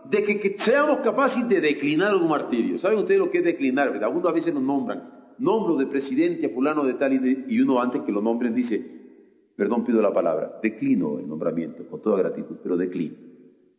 de 0.06 0.24
que, 0.24 0.56
seamos 0.58 0.98
capaces 1.04 1.48
de 1.48 1.60
declinar 1.60 2.16
un 2.16 2.28
martirio. 2.28 2.78
¿Saben 2.78 2.98
ustedes 2.98 3.20
lo 3.20 3.30
que 3.30 3.38
es 3.38 3.44
declinar? 3.44 3.92
¿verdad? 3.92 4.10
Uno 4.12 4.28
a 4.28 4.32
veces 4.32 4.52
nos 4.52 4.64
nombran. 4.64 5.36
Nombro 5.38 5.76
de 5.76 5.86
presidente 5.86 6.46
a 6.46 6.50
fulano 6.50 6.82
de 6.82 6.94
tal 6.94 7.12
y, 7.12 7.44
y 7.46 7.60
uno 7.60 7.80
antes 7.80 8.02
que 8.02 8.10
lo 8.10 8.20
nombren 8.20 8.56
dice, 8.56 9.52
perdón 9.54 9.84
pido 9.84 10.02
la 10.02 10.12
palabra, 10.12 10.58
declino 10.60 11.20
el 11.20 11.28
nombramiento 11.28 11.86
con 11.86 12.02
toda 12.02 12.18
gratitud, 12.18 12.56
pero 12.60 12.76
declino. 12.76 13.14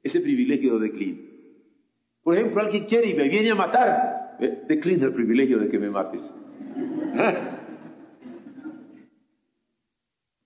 Ese 0.02 0.22
privilegio 0.22 0.72
lo 0.72 0.80
declino. 0.80 1.29
Por 2.30 2.38
ejemplo, 2.38 2.62
alguien 2.62 2.86
quiere 2.86 3.10
y 3.10 3.16
me 3.16 3.28
viene 3.28 3.50
a 3.50 3.56
matar, 3.56 4.38
eh, 4.40 4.62
declina 4.68 5.06
el 5.06 5.14
privilegio 5.14 5.58
de 5.58 5.68
que 5.68 5.80
me 5.80 5.90
mates. 5.90 6.32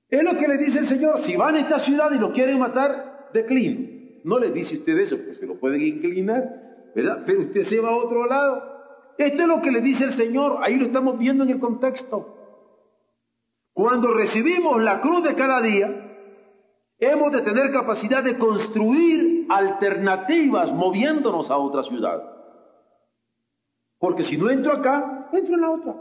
Es 0.08 0.24
lo 0.24 0.38
que 0.38 0.48
le 0.48 0.58
dice 0.58 0.80
el 0.80 0.88
Señor, 0.88 1.20
si 1.20 1.36
van 1.36 1.56
a 1.56 1.60
esta 1.60 1.80
ciudad 1.80 2.10
y 2.14 2.20
lo 2.20 2.32
quieren 2.32 2.58
matar, 2.58 3.32
declino. 3.34 3.86
No 4.24 4.40
le 4.40 4.52
dice 4.52 4.76
usted 4.76 4.98
eso, 4.98 5.18
pues 5.26 5.40
se 5.40 5.46
lo 5.46 5.60
pueden 5.60 5.82
inclinar, 5.82 6.92
¿verdad? 6.96 7.24
Pero 7.26 7.42
usted 7.42 7.64
se 7.64 7.82
va 7.82 7.90
a 7.90 7.98
otro 7.98 8.28
lado. 8.28 8.64
Esto 9.18 9.42
es 9.42 9.48
lo 9.50 9.62
que 9.62 9.72
le 9.72 9.82
dice 9.82 10.06
el 10.06 10.14
Señor, 10.14 10.60
ahí 10.62 10.78
lo 10.78 10.86
estamos 10.86 11.20
viendo 11.20 11.44
en 11.44 11.50
el 11.50 11.60
contexto. 11.60 12.38
Cuando 13.74 14.14
recibimos 14.14 14.82
la 14.82 15.02
cruz 15.02 15.22
de 15.26 15.36
cada 15.36 15.62
día, 15.62 16.16
hemos 16.98 17.34
de 17.34 17.42
tener 17.42 17.74
capacidad 17.74 18.24
de 18.24 18.38
construir 18.38 19.33
alternativas 19.50 20.72
moviéndonos 20.72 21.50
a 21.52 21.58
otra 21.58 21.84
ciudad. 21.84 22.24
Porque 24.00 24.24
si 24.24 24.38
no 24.38 24.50
entro 24.50 24.74
acá, 24.74 25.30
entro 25.32 25.56
en 25.56 25.62
la 25.62 25.72
otra. 25.72 25.96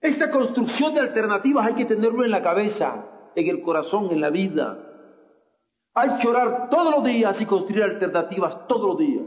Esta 0.00 0.30
construcción 0.30 0.94
de 0.94 1.00
alternativas 1.00 1.66
hay 1.66 1.74
que 1.74 1.84
tenerlo 1.84 2.24
en 2.24 2.30
la 2.30 2.42
cabeza, 2.42 3.06
en 3.34 3.48
el 3.48 3.60
corazón, 3.60 4.10
en 4.10 4.20
la 4.20 4.30
vida. 4.30 4.78
Hay 5.94 6.18
que 6.18 6.28
orar 6.28 6.68
todos 6.70 6.94
los 6.94 7.04
días 7.04 7.40
y 7.40 7.46
construir 7.46 7.82
alternativas 7.82 8.68
todos 8.68 8.88
los 8.88 8.98
días. 8.98 9.24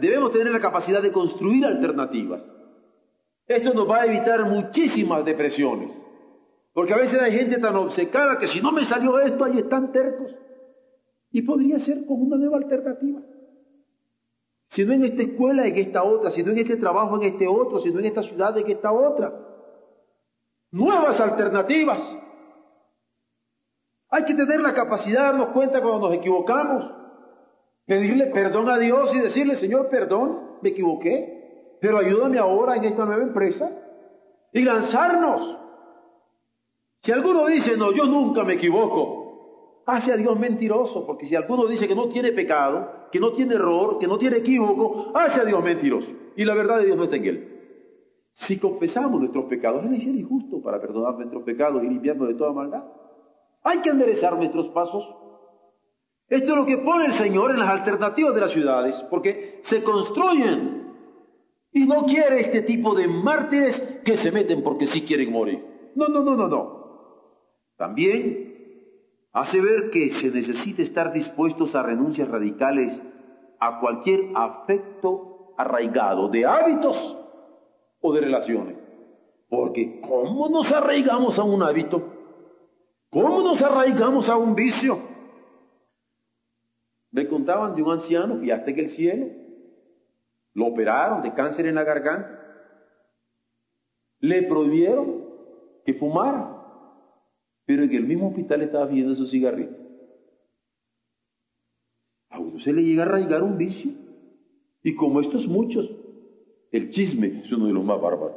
Debemos 0.00 0.32
tener 0.32 0.52
la 0.52 0.60
capacidad 0.60 1.02
de 1.02 1.12
construir 1.12 1.66
alternativas. 1.66 2.44
Esto 3.46 3.74
nos 3.74 3.88
va 3.88 4.02
a 4.02 4.06
evitar 4.06 4.44
muchísimas 4.46 5.24
depresiones. 5.24 5.96
Porque 6.72 6.94
a 6.94 6.96
veces 6.96 7.20
hay 7.20 7.32
gente 7.32 7.58
tan 7.58 7.76
obcecada 7.76 8.38
que 8.38 8.48
si 8.48 8.60
no 8.60 8.72
me 8.72 8.84
salió 8.84 9.18
esto, 9.18 9.44
ahí 9.44 9.58
están 9.58 9.92
tercos. 9.92 10.34
Y 11.32 11.42
podría 11.42 11.78
ser 11.78 12.04
como 12.04 12.24
una 12.24 12.36
nueva 12.36 12.58
alternativa. 12.58 13.20
Si 14.68 14.84
no 14.84 14.92
en 14.92 15.04
esta 15.04 15.22
escuela, 15.22 15.66
en 15.66 15.76
esta 15.76 16.02
otra. 16.02 16.30
Si 16.30 16.42
no 16.42 16.52
en 16.52 16.58
este 16.58 16.76
trabajo, 16.76 17.16
en 17.16 17.22
este 17.22 17.48
otro. 17.48 17.78
Si 17.80 17.90
no 17.90 18.00
en 18.00 18.04
esta 18.06 18.22
ciudad, 18.22 18.56
en 18.56 18.70
esta 18.70 18.92
otra. 18.92 19.32
Nuevas 20.70 21.18
alternativas. 21.20 22.16
Hay 24.10 24.24
que 24.24 24.34
tener 24.34 24.60
la 24.60 24.74
capacidad 24.74 25.20
de 25.20 25.26
darnos 25.26 25.48
cuenta 25.48 25.80
cuando 25.80 26.08
nos 26.08 26.18
equivocamos. 26.18 26.90
Pedirle 27.86 28.26
perdón 28.26 28.68
a 28.68 28.78
Dios 28.78 29.14
y 29.14 29.20
decirle, 29.20 29.56
Señor, 29.56 29.88
perdón, 29.88 30.58
me 30.60 30.68
equivoqué. 30.68 31.78
Pero 31.80 31.98
ayúdame 31.98 32.38
ahora 32.38 32.76
en 32.76 32.84
esta 32.84 33.06
nueva 33.06 33.22
empresa. 33.22 33.70
Y 34.52 34.62
lanzarnos. 34.62 35.58
Si 37.00 37.10
alguno 37.10 37.46
dice, 37.46 37.76
no, 37.78 37.92
yo 37.92 38.04
nunca 38.04 38.44
me 38.44 38.54
equivoco 38.54 39.21
hace 39.86 40.12
a 40.12 40.16
Dios 40.16 40.38
mentiroso, 40.38 41.06
porque 41.06 41.26
si 41.26 41.34
alguno 41.34 41.66
dice 41.66 41.88
que 41.88 41.94
no 41.94 42.08
tiene 42.08 42.32
pecado, 42.32 43.08
que 43.10 43.20
no 43.20 43.32
tiene 43.32 43.54
error, 43.54 43.98
que 43.98 44.06
no 44.06 44.18
tiene 44.18 44.38
equívoco, 44.38 45.12
hace 45.14 45.40
a 45.40 45.44
Dios 45.44 45.62
mentiroso. 45.62 46.10
Y 46.36 46.44
la 46.44 46.54
verdad 46.54 46.78
de 46.78 46.86
Dios 46.86 46.96
no 46.96 47.04
está 47.04 47.16
en 47.16 47.24
él. 47.24 47.52
Si 48.34 48.58
confesamos 48.58 49.20
nuestros 49.20 49.44
pecados, 49.44 49.84
Él 49.84 49.94
es 49.94 50.04
fiel 50.04 50.24
justo 50.24 50.62
para 50.62 50.80
perdonar 50.80 51.14
nuestros 51.16 51.42
pecados 51.42 51.82
y 51.84 51.88
limpiarnos 51.88 52.28
de 52.28 52.34
toda 52.34 52.52
maldad. 52.52 52.84
Hay 53.62 53.80
que 53.80 53.90
enderezar 53.90 54.36
nuestros 54.36 54.68
pasos. 54.68 55.06
Esto 56.28 56.52
es 56.52 56.56
lo 56.56 56.64
que 56.64 56.78
pone 56.78 57.06
el 57.06 57.12
Señor 57.12 57.50
en 57.50 57.58
las 57.58 57.68
alternativas 57.68 58.34
de 58.34 58.40
las 58.40 58.52
ciudades, 58.52 58.96
porque 59.10 59.58
se 59.62 59.82
construyen. 59.82 60.80
Y 61.72 61.86
no 61.86 62.04
quiere 62.04 62.40
este 62.40 62.62
tipo 62.62 62.94
de 62.94 63.06
mártires 63.06 63.80
que 64.04 64.16
se 64.16 64.32
meten 64.32 64.62
porque 64.62 64.86
sí 64.86 65.02
quieren 65.02 65.30
morir. 65.30 65.92
No, 65.94 66.08
no, 66.08 66.22
no, 66.22 66.34
no, 66.34 66.48
no. 66.48 66.82
También 67.76 68.51
hace 69.32 69.60
ver 69.60 69.90
que 69.90 70.10
se 70.10 70.30
necesita 70.30 70.82
estar 70.82 71.12
dispuestos 71.12 71.74
a 71.74 71.82
renuncias 71.82 72.28
radicales 72.28 73.02
a 73.58 73.80
cualquier 73.80 74.30
afecto 74.34 75.54
arraigado 75.56 76.28
de 76.28 76.44
hábitos 76.44 77.18
o 78.00 78.12
de 78.12 78.20
relaciones. 78.20 78.82
Porque 79.48 80.00
¿cómo 80.00 80.48
nos 80.48 80.70
arraigamos 80.72 81.38
a 81.38 81.44
un 81.44 81.62
hábito? 81.62 82.02
¿Cómo 83.10 83.42
nos 83.42 83.60
arraigamos 83.60 84.28
a 84.28 84.36
un 84.36 84.54
vicio? 84.54 85.00
Me 87.10 87.28
contaban 87.28 87.74
de 87.74 87.82
un 87.82 87.92
anciano 87.92 88.40
que 88.40 88.50
está 88.50 88.70
en 88.70 88.78
el 88.78 88.88
cielo. 88.88 89.26
Lo 90.54 90.66
operaron 90.66 91.22
de 91.22 91.32
cáncer 91.34 91.66
en 91.66 91.74
la 91.74 91.84
garganta. 91.84 92.38
Le 94.18 94.42
prohibieron 94.44 95.26
que 95.84 95.94
fumara 95.94 96.61
pero 97.64 97.84
en 97.84 97.92
el 97.92 98.04
mismo 98.04 98.28
hospital 98.28 98.62
estaba 98.62 98.88
pidiendo 98.88 99.14
su 99.14 99.26
cigarrito. 99.26 99.76
A 102.30 102.38
uno 102.38 102.58
se 102.58 102.72
le 102.72 102.82
llega 102.82 103.04
a 103.04 103.06
arraigar 103.06 103.42
un 103.42 103.58
vicio. 103.58 103.92
Y 104.82 104.94
como 104.96 105.20
estos 105.20 105.46
muchos, 105.46 105.90
el 106.72 106.90
chisme 106.90 107.42
es 107.44 107.52
uno 107.52 107.66
de 107.66 107.72
los 107.72 107.84
más 107.84 108.00
bárbaros. 108.00 108.36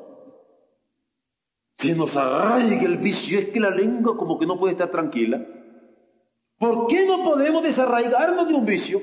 Se 1.77 1.95
nos 1.95 2.15
arraiga 2.15 2.83
el 2.83 2.97
vicio, 2.97 3.39
es 3.39 3.47
que 3.47 3.59
la 3.59 3.71
lengua 3.71 4.15
como 4.17 4.37
que 4.37 4.45
no 4.45 4.59
puede 4.59 4.73
estar 4.73 4.91
tranquila. 4.91 5.45
¿Por 6.57 6.87
qué 6.87 7.05
no 7.05 7.23
podemos 7.23 7.63
desarraigarnos 7.63 8.47
de 8.47 8.53
un 8.53 8.65
vicio? 8.65 9.01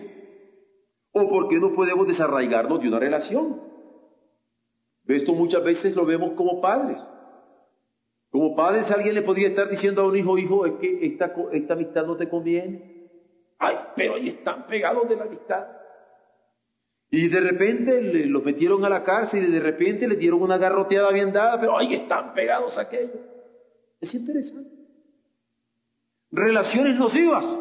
¿O 1.12 1.28
por 1.28 1.48
qué 1.48 1.58
no 1.58 1.74
podemos 1.74 2.06
desarraigarnos 2.06 2.80
de 2.80 2.88
una 2.88 2.98
relación? 2.98 3.60
Esto 5.06 5.34
muchas 5.34 5.62
veces 5.62 5.94
lo 5.94 6.06
vemos 6.06 6.32
como 6.32 6.60
padres. 6.60 7.00
Como 8.32 8.56
padres, 8.56 8.90
alguien 8.90 9.14
le 9.14 9.20
podría 9.20 9.48
estar 9.48 9.68
diciendo 9.68 10.00
a 10.00 10.06
un 10.06 10.16
hijo, 10.16 10.38
hijo, 10.38 10.64
es 10.64 10.72
que 10.80 11.04
esta, 11.04 11.34
amistad 11.74 12.06
no 12.06 12.16
te 12.16 12.30
conviene. 12.30 13.10
Ay, 13.58 13.76
pero 13.94 14.14
ahí 14.14 14.28
están 14.28 14.66
pegados 14.66 15.06
de 15.06 15.16
la 15.16 15.24
amistad. 15.24 15.66
Y 17.10 17.28
de 17.28 17.40
repente 17.40 18.00
los 18.00 18.42
metieron 18.42 18.82
a 18.86 18.88
la 18.88 19.04
cárcel 19.04 19.44
y 19.44 19.50
de 19.50 19.60
repente 19.60 20.08
le 20.08 20.16
dieron 20.16 20.40
una 20.40 20.56
garroteada 20.56 21.12
bien 21.12 21.30
dada, 21.30 21.60
pero 21.60 21.76
ahí 21.76 21.92
están 21.92 22.32
pegados 22.32 22.78
a 22.78 22.82
aquello. 22.82 23.20
Es 24.00 24.14
interesante. 24.14 24.70
Relaciones 26.30 26.98
nocivas. 26.98 27.60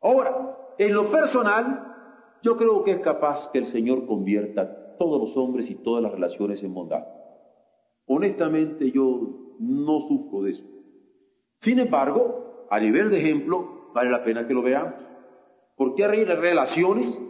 Ahora, 0.00 0.58
en 0.76 0.92
lo 0.92 1.08
personal, 1.12 1.94
yo 2.42 2.56
creo 2.56 2.82
que 2.82 2.90
es 2.90 2.98
capaz 2.98 3.48
que 3.52 3.58
el 3.58 3.66
Señor 3.66 4.06
convierta 4.06 4.96
todos 4.98 5.20
los 5.20 5.36
hombres 5.36 5.70
y 5.70 5.76
todas 5.76 6.02
las 6.02 6.10
relaciones 6.10 6.64
en 6.64 6.74
bondad. 6.74 7.23
Honestamente 8.06 8.90
yo 8.90 9.56
no 9.58 10.00
sufro 10.00 10.42
de 10.42 10.50
eso. 10.50 10.64
Sin 11.58 11.78
embargo, 11.78 12.66
a 12.70 12.80
nivel 12.80 13.10
de 13.10 13.18
ejemplo, 13.18 13.90
vale 13.94 14.10
la 14.10 14.24
pena 14.24 14.46
que 14.46 14.54
lo 14.54 14.62
veamos. 14.62 14.94
Porque 15.76 16.04
hay 16.04 16.24
relaciones 16.24 17.20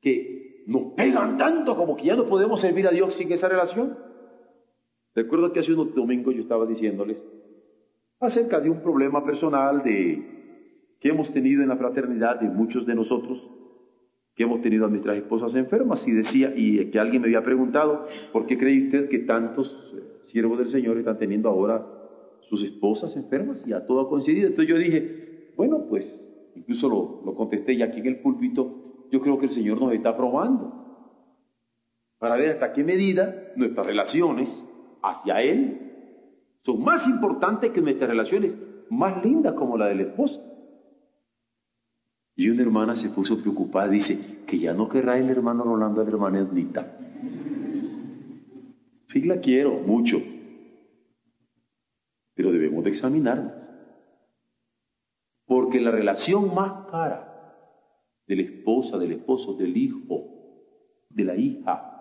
que 0.00 0.64
nos 0.66 0.94
pegan 0.94 1.36
tanto 1.36 1.76
como 1.76 1.96
que 1.96 2.06
ya 2.06 2.16
no 2.16 2.26
podemos 2.26 2.60
servir 2.60 2.86
a 2.86 2.90
Dios 2.90 3.14
sin 3.14 3.30
esa 3.32 3.48
relación. 3.48 3.98
Recuerdo 5.14 5.52
que 5.52 5.60
hace 5.60 5.72
unos 5.72 5.94
domingos 5.94 6.34
yo 6.34 6.42
estaba 6.42 6.66
diciéndoles 6.66 7.22
acerca 8.20 8.60
de 8.60 8.70
un 8.70 8.80
problema 8.80 9.24
personal 9.24 9.82
de, 9.82 10.36
que 11.00 11.08
hemos 11.08 11.32
tenido 11.32 11.62
en 11.62 11.68
la 11.68 11.76
fraternidad 11.76 12.40
de 12.40 12.48
muchos 12.48 12.86
de 12.86 12.94
nosotros, 12.94 13.50
que 14.36 14.42
hemos 14.42 14.60
tenido 14.60 14.84
a 14.84 14.88
nuestras 14.88 15.16
esposas 15.16 15.54
enfermas, 15.54 16.06
y 16.06 16.12
decía, 16.12 16.52
y 16.54 16.90
que 16.90 17.00
alguien 17.00 17.22
me 17.22 17.28
había 17.28 17.42
preguntado, 17.42 18.06
¿por 18.32 18.46
qué 18.46 18.58
cree 18.58 18.84
usted 18.84 19.08
que 19.08 19.20
tantos 19.20 19.94
eh, 19.96 20.02
siervos 20.22 20.58
del 20.58 20.68
Señor 20.68 20.98
están 20.98 21.18
teniendo 21.18 21.48
ahora 21.48 21.86
sus 22.40 22.62
esposas 22.62 23.16
enfermas? 23.16 23.66
Y 23.66 23.72
a 23.72 23.86
todo 23.86 24.02
ha 24.02 24.08
coincidido. 24.08 24.48
Entonces 24.48 24.68
yo 24.68 24.78
dije, 24.78 25.52
bueno, 25.56 25.86
pues, 25.88 26.30
incluso 26.54 26.88
lo, 26.88 27.22
lo 27.24 27.34
contesté 27.34 27.76
ya 27.78 27.86
aquí 27.86 28.00
en 28.00 28.06
el 28.06 28.20
púlpito, 28.20 29.06
yo 29.10 29.20
creo 29.22 29.38
que 29.38 29.46
el 29.46 29.50
Señor 29.50 29.80
nos 29.80 29.92
está 29.92 30.14
probando 30.14 30.84
para 32.18 32.36
ver 32.36 32.50
hasta 32.50 32.72
qué 32.72 32.84
medida 32.84 33.52
nuestras 33.56 33.86
relaciones 33.86 34.66
hacia 35.02 35.40
Él 35.40 35.86
son 36.60 36.82
más 36.82 37.06
importantes 37.06 37.70
que 37.70 37.80
nuestras 37.80 38.10
relaciones 38.10 38.56
más 38.90 39.24
lindas 39.24 39.54
como 39.54 39.78
la 39.78 39.86
del 39.86 40.00
esposo. 40.00 40.42
Y 42.36 42.50
una 42.50 42.62
hermana 42.62 42.94
se 42.94 43.08
puso 43.08 43.40
preocupada, 43.40 43.88
dice, 43.88 44.44
que 44.46 44.58
ya 44.58 44.74
no 44.74 44.90
querrá 44.90 45.18
el 45.18 45.30
hermano 45.30 45.64
Rolando 45.64 46.02
a 46.02 46.04
la 46.04 46.10
hermana 46.10 46.40
Ednita. 46.40 46.98
Sí 49.06 49.22
la 49.22 49.40
quiero 49.40 49.72
mucho, 49.80 50.22
pero 52.34 52.52
debemos 52.52 52.84
de 52.84 52.90
examinarnos. 52.90 53.54
Porque 55.46 55.80
la 55.80 55.90
relación 55.90 56.54
más 56.54 56.90
cara 56.90 57.32
de 58.26 58.36
la 58.36 58.42
esposa, 58.42 58.98
del 58.98 59.12
esposo, 59.12 59.54
del 59.54 59.74
hijo, 59.74 60.26
de 61.08 61.24
la 61.24 61.36
hija, 61.36 61.96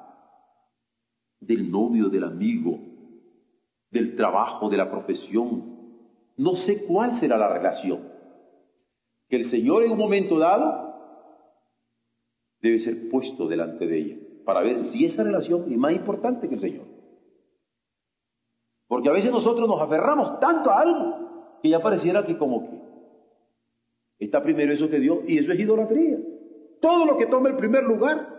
del 1.39 1.71
novio, 1.71 2.09
del 2.09 2.25
amigo, 2.25 2.77
del 3.89 4.17
trabajo, 4.17 4.69
de 4.69 4.77
la 4.77 4.91
profesión. 4.91 5.75
No 6.35 6.57
sé 6.57 6.83
cuál 6.85 7.13
será 7.13 7.37
la 7.37 7.53
relación. 7.53 8.14
Que 9.27 9.38
el 9.38 9.45
Señor 9.45 9.83
en 9.83 9.91
un 9.91 9.97
momento 9.97 10.38
dado 10.38 10.85
debe 12.61 12.79
ser 12.79 13.09
puesto 13.09 13.47
delante 13.47 13.88
de 13.88 13.97
ella 13.97 14.17
para 14.45 14.61
ver 14.61 14.77
si 14.77 15.05
esa 15.05 15.23
relación 15.23 15.71
es 15.71 15.77
más 15.77 15.93
importante 15.93 16.47
que 16.47 16.55
el 16.55 16.59
Señor. 16.59 16.85
Porque 18.88 19.09
a 19.09 19.13
veces 19.13 19.31
nosotros 19.31 19.67
nos 19.67 19.81
aferramos 19.81 20.39
tanto 20.39 20.69
a 20.69 20.79
algo 20.79 21.59
que 21.61 21.69
ya 21.69 21.81
pareciera 21.81 22.25
que 22.25 22.38
como 22.38 22.69
que 22.69 24.25
está 24.25 24.41
primero 24.41 24.71
eso 24.71 24.89
que 24.89 24.99
Dios 24.99 25.19
y 25.27 25.39
eso 25.39 25.51
es 25.51 25.59
idolatría. 25.59 26.19
Todo 26.79 27.05
lo 27.05 27.17
que 27.17 27.25
toma 27.25 27.49
el 27.49 27.55
primer 27.55 27.83
lugar 27.83 28.35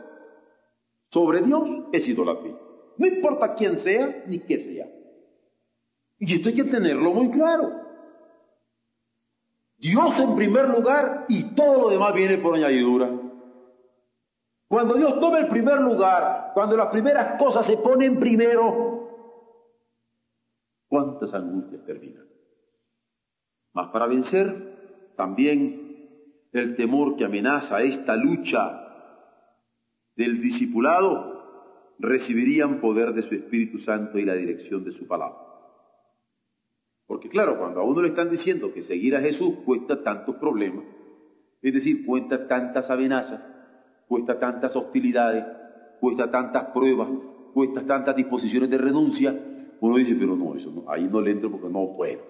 sobre 1.10 1.42
Dios 1.42 1.68
es 1.92 2.08
idolatría. 2.08 2.56
No 2.96 3.06
importa 3.06 3.54
quién 3.54 3.76
sea 3.76 4.24
ni 4.26 4.38
qué 4.38 4.58
sea. 4.58 4.88
Y 6.18 6.34
esto 6.34 6.48
hay 6.48 6.54
que 6.54 6.64
tenerlo 6.64 7.12
muy 7.12 7.30
claro. 7.30 7.85
Dios 9.78 10.18
en 10.18 10.34
primer 10.34 10.68
lugar 10.68 11.26
y 11.28 11.54
todo 11.54 11.82
lo 11.82 11.90
demás 11.90 12.14
viene 12.14 12.38
por 12.38 12.54
añadidura. 12.54 13.10
Cuando 14.68 14.94
Dios 14.94 15.20
toma 15.20 15.38
el 15.38 15.48
primer 15.48 15.80
lugar, 15.80 16.50
cuando 16.54 16.76
las 16.76 16.88
primeras 16.88 17.40
cosas 17.40 17.66
se 17.66 17.76
ponen 17.76 18.18
primero, 18.18 19.10
¿cuántas 20.88 21.32
angustias 21.34 21.84
terminan? 21.84 22.26
Mas 23.72 23.88
para 23.90 24.06
vencer 24.06 25.12
también 25.16 25.86
el 26.52 26.74
temor 26.74 27.16
que 27.16 27.24
amenaza 27.24 27.82
esta 27.82 28.16
lucha 28.16 28.82
del 30.16 30.40
discipulado, 30.40 31.94
recibirían 31.98 32.80
poder 32.80 33.12
de 33.12 33.22
su 33.22 33.34
Espíritu 33.34 33.78
Santo 33.78 34.18
y 34.18 34.24
la 34.24 34.34
dirección 34.34 34.82
de 34.84 34.92
su 34.92 35.06
palabra. 35.06 35.45
Porque 37.06 37.28
claro, 37.28 37.58
cuando 37.58 37.80
a 37.80 37.84
uno 37.84 38.02
le 38.02 38.08
están 38.08 38.30
diciendo 38.30 38.72
que 38.72 38.82
seguir 38.82 39.14
a 39.16 39.20
Jesús 39.20 39.54
cuesta 39.64 40.02
tantos 40.02 40.36
problemas, 40.36 40.84
es 41.62 41.72
decir, 41.72 42.04
cuesta 42.04 42.48
tantas 42.48 42.90
amenazas, 42.90 43.40
cuesta 44.08 44.38
tantas 44.38 44.74
hostilidades, 44.76 45.44
cuesta 46.00 46.30
tantas 46.30 46.66
pruebas, 46.66 47.08
cuesta 47.54 47.84
tantas 47.84 48.16
disposiciones 48.16 48.70
de 48.70 48.78
renuncia, 48.78 49.34
uno 49.80 49.96
dice, 49.96 50.16
pero 50.18 50.36
no, 50.36 50.54
eso 50.54 50.70
no, 50.70 50.90
ahí 50.90 51.08
no 51.10 51.20
le 51.20 51.32
entro 51.32 51.50
porque 51.50 51.68
no 51.68 51.96
puedo. 51.96 52.20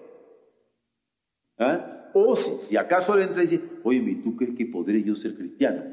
¿Ah? 1.57 2.09
O 2.13 2.35
si, 2.35 2.57
si, 2.59 2.77
acaso 2.77 3.15
le 3.15 3.23
entra 3.23 3.43
y 3.43 3.47
dice, 3.47 3.63
oye, 3.83 4.21
¿tú 4.23 4.35
crees 4.35 4.55
que 4.55 4.65
podré 4.65 5.03
yo 5.03 5.15
ser 5.15 5.35
cristiano? 5.35 5.83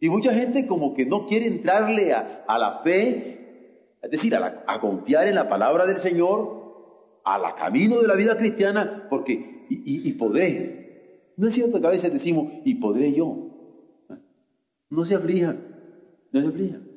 Y 0.00 0.08
mucha 0.08 0.34
gente 0.34 0.66
como 0.66 0.94
que 0.94 1.06
no 1.06 1.26
quiere 1.26 1.46
entrarle 1.46 2.12
a, 2.12 2.58
la 2.58 2.80
fe, 2.82 3.96
es 4.02 4.10
decir, 4.10 4.34
a, 4.34 4.80
confiar 4.80 5.26
en 5.26 5.34
la 5.34 5.48
palabra 5.48 5.86
del 5.86 5.98
Señor, 5.98 6.63
a 7.24 7.38
la 7.38 7.54
camino 7.54 8.00
de 8.00 8.06
la 8.06 8.14
vida 8.14 8.36
cristiana, 8.36 9.06
porque, 9.08 9.66
y, 9.68 10.12
podré. 10.12 11.32
No 11.36 11.48
es 11.48 11.54
cierto 11.54 11.80
que 11.80 11.86
a 11.86 11.90
veces 11.90 12.12
decimos, 12.12 12.52
y 12.64 12.74
podré 12.74 13.12
yo. 13.12 13.50
No 14.90 15.04
se 15.04 15.14
aflijan, 15.14 15.58
no 16.30 16.40
se 16.40 16.46
aflijan. 16.46 16.88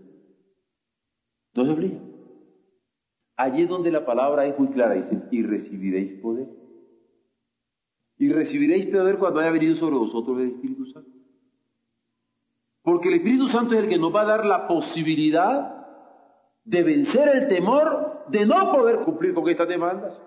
No 1.56 1.66
se 1.66 1.72
aflijan. 1.72 2.02
Allí 3.38 3.64
es 3.64 3.70
donde 3.70 3.92
la 3.92 4.06
palabra 4.06 4.46
es 4.46 4.58
muy 4.60 4.68
clara, 4.68 4.96
dice, 4.96 5.24
y 5.32 5.44
recibiréis 5.44 6.14
poder. 6.22 6.48
Y 8.18 8.30
recibiréis 8.30 8.88
poder 8.88 9.18
cuando 9.18 9.40
haya 9.40 9.52
venido 9.52 9.76
sobre 9.76 9.96
vosotros 9.96 10.40
el 10.42 10.50
Espíritu 10.50 10.86
Santo. 10.88 11.12
Porque 12.82 13.10
el 13.10 13.16
Espíritu 13.16 13.48
Santo 13.48 13.76
es 13.76 13.84
el 13.84 13.90
que 13.90 13.98
nos 13.98 14.14
va 14.14 14.22
a 14.22 14.26
dar 14.26 14.46
la 14.46 14.68
posibilidad 14.68 15.88
de 16.64 16.84
vencer 16.84 17.30
el 17.30 17.48
temor 17.48 18.17
de 18.30 18.46
no 18.46 18.72
poder 18.72 19.00
cumplir 19.00 19.34
con 19.34 19.48
estas 19.50 19.68
demandas. 19.68 20.22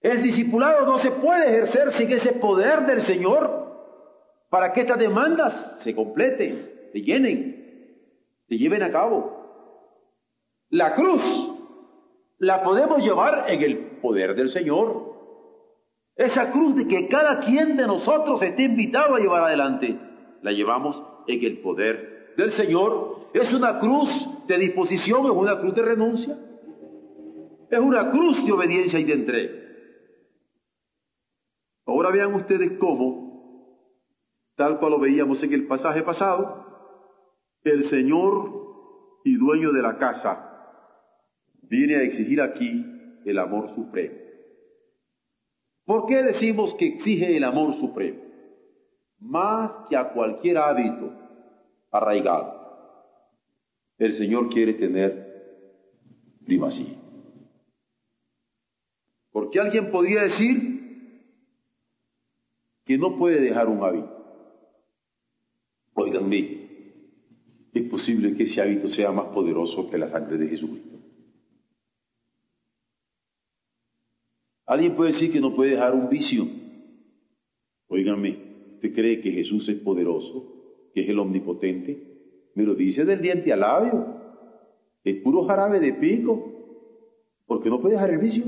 El 0.00 0.22
discipulado 0.22 0.86
no 0.86 0.98
se 0.98 1.10
puede 1.10 1.48
ejercer 1.48 1.92
sin 1.92 2.10
ese 2.10 2.32
poder 2.32 2.86
del 2.86 3.02
Señor 3.02 3.60
para 4.48 4.72
que 4.72 4.80
estas 4.80 4.98
demandas 4.98 5.76
se 5.80 5.94
completen, 5.94 6.88
se 6.92 7.02
llenen, 7.02 7.98
se 8.48 8.56
lleven 8.56 8.82
a 8.82 8.90
cabo. 8.90 9.40
La 10.70 10.94
cruz 10.94 11.52
la 12.38 12.62
podemos 12.62 13.04
llevar 13.04 13.50
en 13.50 13.62
el 13.62 13.78
poder 14.00 14.34
del 14.34 14.50
Señor. 14.50 15.10
Esa 16.16 16.50
cruz 16.50 16.74
de 16.74 16.88
que 16.88 17.08
cada 17.08 17.40
quien 17.40 17.76
de 17.76 17.86
nosotros 17.86 18.42
esté 18.42 18.64
invitado 18.64 19.14
a 19.14 19.20
llevar 19.20 19.44
adelante, 19.44 19.98
la 20.42 20.52
llevamos 20.52 21.02
en 21.26 21.44
el 21.44 21.58
poder 21.58 22.34
del 22.36 22.52
Señor. 22.52 23.28
Es 23.34 23.52
una 23.52 23.78
cruz 23.78 24.28
de 24.46 24.58
disposición, 24.58 25.26
es 25.26 25.30
una 25.30 25.60
cruz 25.60 25.74
de 25.74 25.82
renuncia. 25.82 26.38
Es 27.70 27.78
una 27.78 28.10
cruz 28.10 28.44
de 28.44 28.52
obediencia 28.52 28.98
y 28.98 29.04
de 29.04 29.12
entrega. 29.12 29.52
Ahora 31.86 32.10
vean 32.10 32.34
ustedes 32.34 32.72
cómo, 32.78 33.86
tal 34.56 34.78
cual 34.78 34.92
lo 34.92 34.98
veíamos 34.98 35.42
en 35.42 35.52
el 35.52 35.66
pasaje 35.66 36.02
pasado, 36.02 36.66
el 37.62 37.84
Señor 37.84 39.20
y 39.24 39.36
dueño 39.36 39.72
de 39.72 39.82
la 39.82 39.98
casa 39.98 40.46
viene 41.62 41.96
a 41.96 42.02
exigir 42.02 42.40
aquí 42.40 42.84
el 43.24 43.38
amor 43.38 43.68
supremo. 43.70 44.16
¿Por 45.84 46.06
qué 46.06 46.22
decimos 46.22 46.74
que 46.74 46.86
exige 46.86 47.36
el 47.36 47.44
amor 47.44 47.74
supremo? 47.74 48.20
Más 49.18 49.72
que 49.88 49.96
a 49.96 50.12
cualquier 50.12 50.58
hábito, 50.58 51.12
arraigado. 51.90 52.58
El 53.98 54.12
Señor 54.12 54.48
quiere 54.48 54.74
tener 54.74 56.38
primacía. 56.44 57.09
Porque 59.30 59.60
alguien 59.60 59.90
podría 59.90 60.22
decir 60.22 60.70
que 62.84 62.98
no 62.98 63.16
puede 63.16 63.40
dejar 63.40 63.68
un 63.68 63.84
hábito. 63.84 64.16
Oiganme, 65.94 66.68
es 67.72 67.82
posible 67.88 68.34
que 68.34 68.44
ese 68.44 68.62
hábito 68.62 68.88
sea 68.88 69.12
más 69.12 69.26
poderoso 69.26 69.88
que 69.88 69.98
la 69.98 70.08
sangre 70.08 70.38
de 70.38 70.48
Jesucristo. 70.48 70.98
Alguien 74.66 74.94
puede 74.94 75.12
decir 75.12 75.32
que 75.32 75.40
no 75.40 75.54
puede 75.54 75.72
dejar 75.72 75.94
un 75.94 76.08
vicio. 76.08 76.46
Óiganme, 77.88 78.74
¿usted 78.74 78.94
cree 78.94 79.20
que 79.20 79.32
Jesús 79.32 79.68
es 79.68 79.76
poderoso? 79.76 80.60
que 80.92 81.02
es 81.02 81.08
el 81.08 81.18
omnipotente, 81.18 82.50
me 82.54 82.64
lo 82.64 82.74
dice 82.74 83.04
del 83.04 83.20
diente 83.20 83.52
al 83.52 83.60
labio. 83.60 84.20
Es 85.04 85.16
puro 85.22 85.44
jarabe 85.44 85.80
de 85.80 85.92
pico, 85.94 86.52
porque 87.46 87.70
no 87.70 87.80
puede 87.80 87.94
dejar 87.94 88.10
el 88.10 88.18
vicio. 88.18 88.44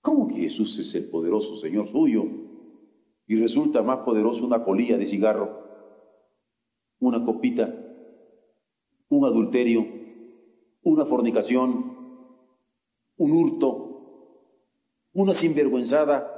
¿Cómo 0.00 0.28
que 0.28 0.36
Jesús 0.36 0.78
es 0.78 0.94
el 0.94 1.10
poderoso 1.10 1.56
Señor 1.56 1.88
suyo? 1.88 2.24
Y 3.26 3.36
resulta 3.36 3.82
más 3.82 3.98
poderoso 3.98 4.44
una 4.44 4.64
colilla 4.64 4.96
de 4.96 5.06
cigarro, 5.06 5.62
una 7.00 7.24
copita, 7.24 7.74
un 9.08 9.24
adulterio, 9.24 9.86
una 10.82 11.04
fornicación, 11.04 11.96
un 13.16 13.32
hurto, 13.32 13.88
una 15.12 15.34
sinvergüenzada, 15.34 16.34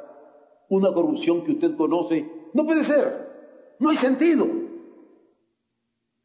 una 0.69 0.93
corrupción 0.93 1.45
que 1.45 1.53
usted 1.53 1.77
conoce. 1.77 2.29
No 2.55 2.65
puede 2.65 2.85
ser. 2.85 3.77
No 3.79 3.91
hay 3.91 3.97
sentido. 3.97 4.47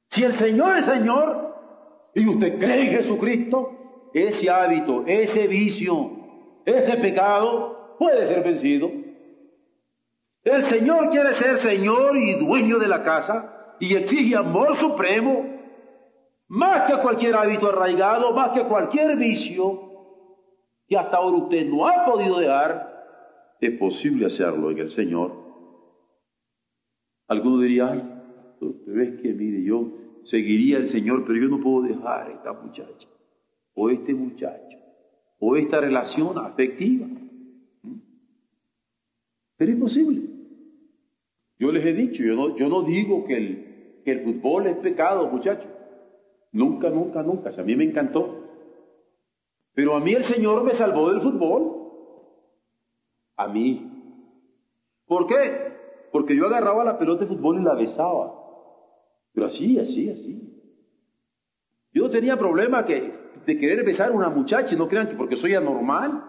Si 0.09 0.23
el 0.23 0.33
Señor 0.33 0.77
es 0.77 0.85
Señor 0.85 1.55
y 2.13 2.27
usted 2.27 2.57
cree 2.57 2.87
en 2.87 2.97
Jesucristo, 2.97 4.09
ese 4.13 4.49
hábito, 4.49 5.03
ese 5.05 5.47
vicio, 5.47 6.24
ese 6.65 6.97
pecado 6.97 7.95
puede 7.97 8.25
ser 8.27 8.43
vencido. 8.43 8.91
El 10.43 10.63
Señor 10.65 11.09
quiere 11.09 11.33
ser 11.33 11.57
Señor 11.57 12.17
y 12.17 12.33
dueño 12.33 12.77
de 12.77 12.87
la 12.87 13.03
casa 13.03 13.75
y 13.79 13.95
exige 13.95 14.35
amor 14.35 14.75
supremo, 14.75 15.45
más 16.47 16.89
que 16.89 16.97
cualquier 17.01 17.35
hábito 17.35 17.67
arraigado, 17.67 18.31
más 18.31 18.51
que 18.51 18.63
cualquier 18.65 19.15
vicio 19.17 19.81
que 20.87 20.97
hasta 20.97 21.17
ahora 21.17 21.37
usted 21.37 21.65
no 21.65 21.87
ha 21.87 22.05
podido 22.05 22.39
dejar. 22.39 23.55
Es 23.59 23.71
posible 23.79 24.27
hacerlo 24.27 24.69
en 24.69 24.79
el 24.79 24.91
Señor. 24.91 25.31
Alguno 27.27 27.59
diría, 27.59 27.91
ay, 27.91 28.15
pero 28.59 29.01
es 29.01 29.21
que 29.21 29.33
mire, 29.33 29.63
yo 29.63 29.87
seguiría 30.23 30.77
al 30.77 30.85
Señor, 30.85 31.23
pero 31.25 31.39
yo 31.39 31.47
no 31.49 31.59
puedo 31.59 31.87
dejar 31.87 32.27
a 32.27 32.31
esta 32.33 32.53
muchacha, 32.53 33.07
o 33.73 33.89
este 33.89 34.13
muchacho, 34.13 34.74
o 35.47 35.55
esta 35.55 35.79
relación 35.79 36.39
afectiva. 36.39 37.05
Pero 39.57 39.71
es 39.71 39.77
posible. 39.77 40.23
Yo 41.59 41.71
les 41.71 41.85
he 41.85 41.93
dicho, 41.93 42.23
yo 42.23 42.35
no, 42.35 42.55
yo 42.55 42.67
no 42.67 42.81
digo 42.81 43.25
que 43.25 43.37
el, 43.37 44.01
que 44.03 44.11
el 44.11 44.21
fútbol 44.23 44.65
es 44.65 44.75
pecado, 44.77 45.27
muchachos. 45.27 45.69
Nunca, 46.51 46.89
nunca, 46.89 47.21
nunca. 47.21 47.51
a 47.55 47.63
mí 47.63 47.75
me 47.75 47.83
encantó. 47.83 48.41
Pero 49.75 49.95
a 49.95 49.99
mí 49.99 50.13
el 50.13 50.23
Señor 50.23 50.63
me 50.63 50.73
salvó 50.73 51.11
del 51.11 51.21
fútbol. 51.21 51.91
A 53.35 53.47
mí. 53.47 53.91
¿Por 55.05 55.27
qué? 55.27 55.75
Porque 56.11 56.35
yo 56.35 56.47
agarraba 56.47 56.83
la 56.83 56.97
pelota 56.97 57.25
de 57.25 57.35
fútbol 57.35 57.61
y 57.61 57.63
la 57.63 57.75
besaba. 57.75 58.33
Pero 59.31 59.45
así, 59.45 59.77
así, 59.77 60.09
así. 60.09 60.41
Yo 61.93 62.05
no 62.05 62.09
tenía 62.09 62.35
problema 62.35 62.83
que, 62.83 63.24
de 63.45 63.57
querer 63.57 63.83
besar 63.85 64.09
a 64.09 64.13
una 64.13 64.29
muchacha, 64.29 64.75
no 64.75 64.87
crean 64.87 65.07
que 65.07 65.15
porque 65.15 65.35
soy 65.35 65.53
anormal. 65.55 66.23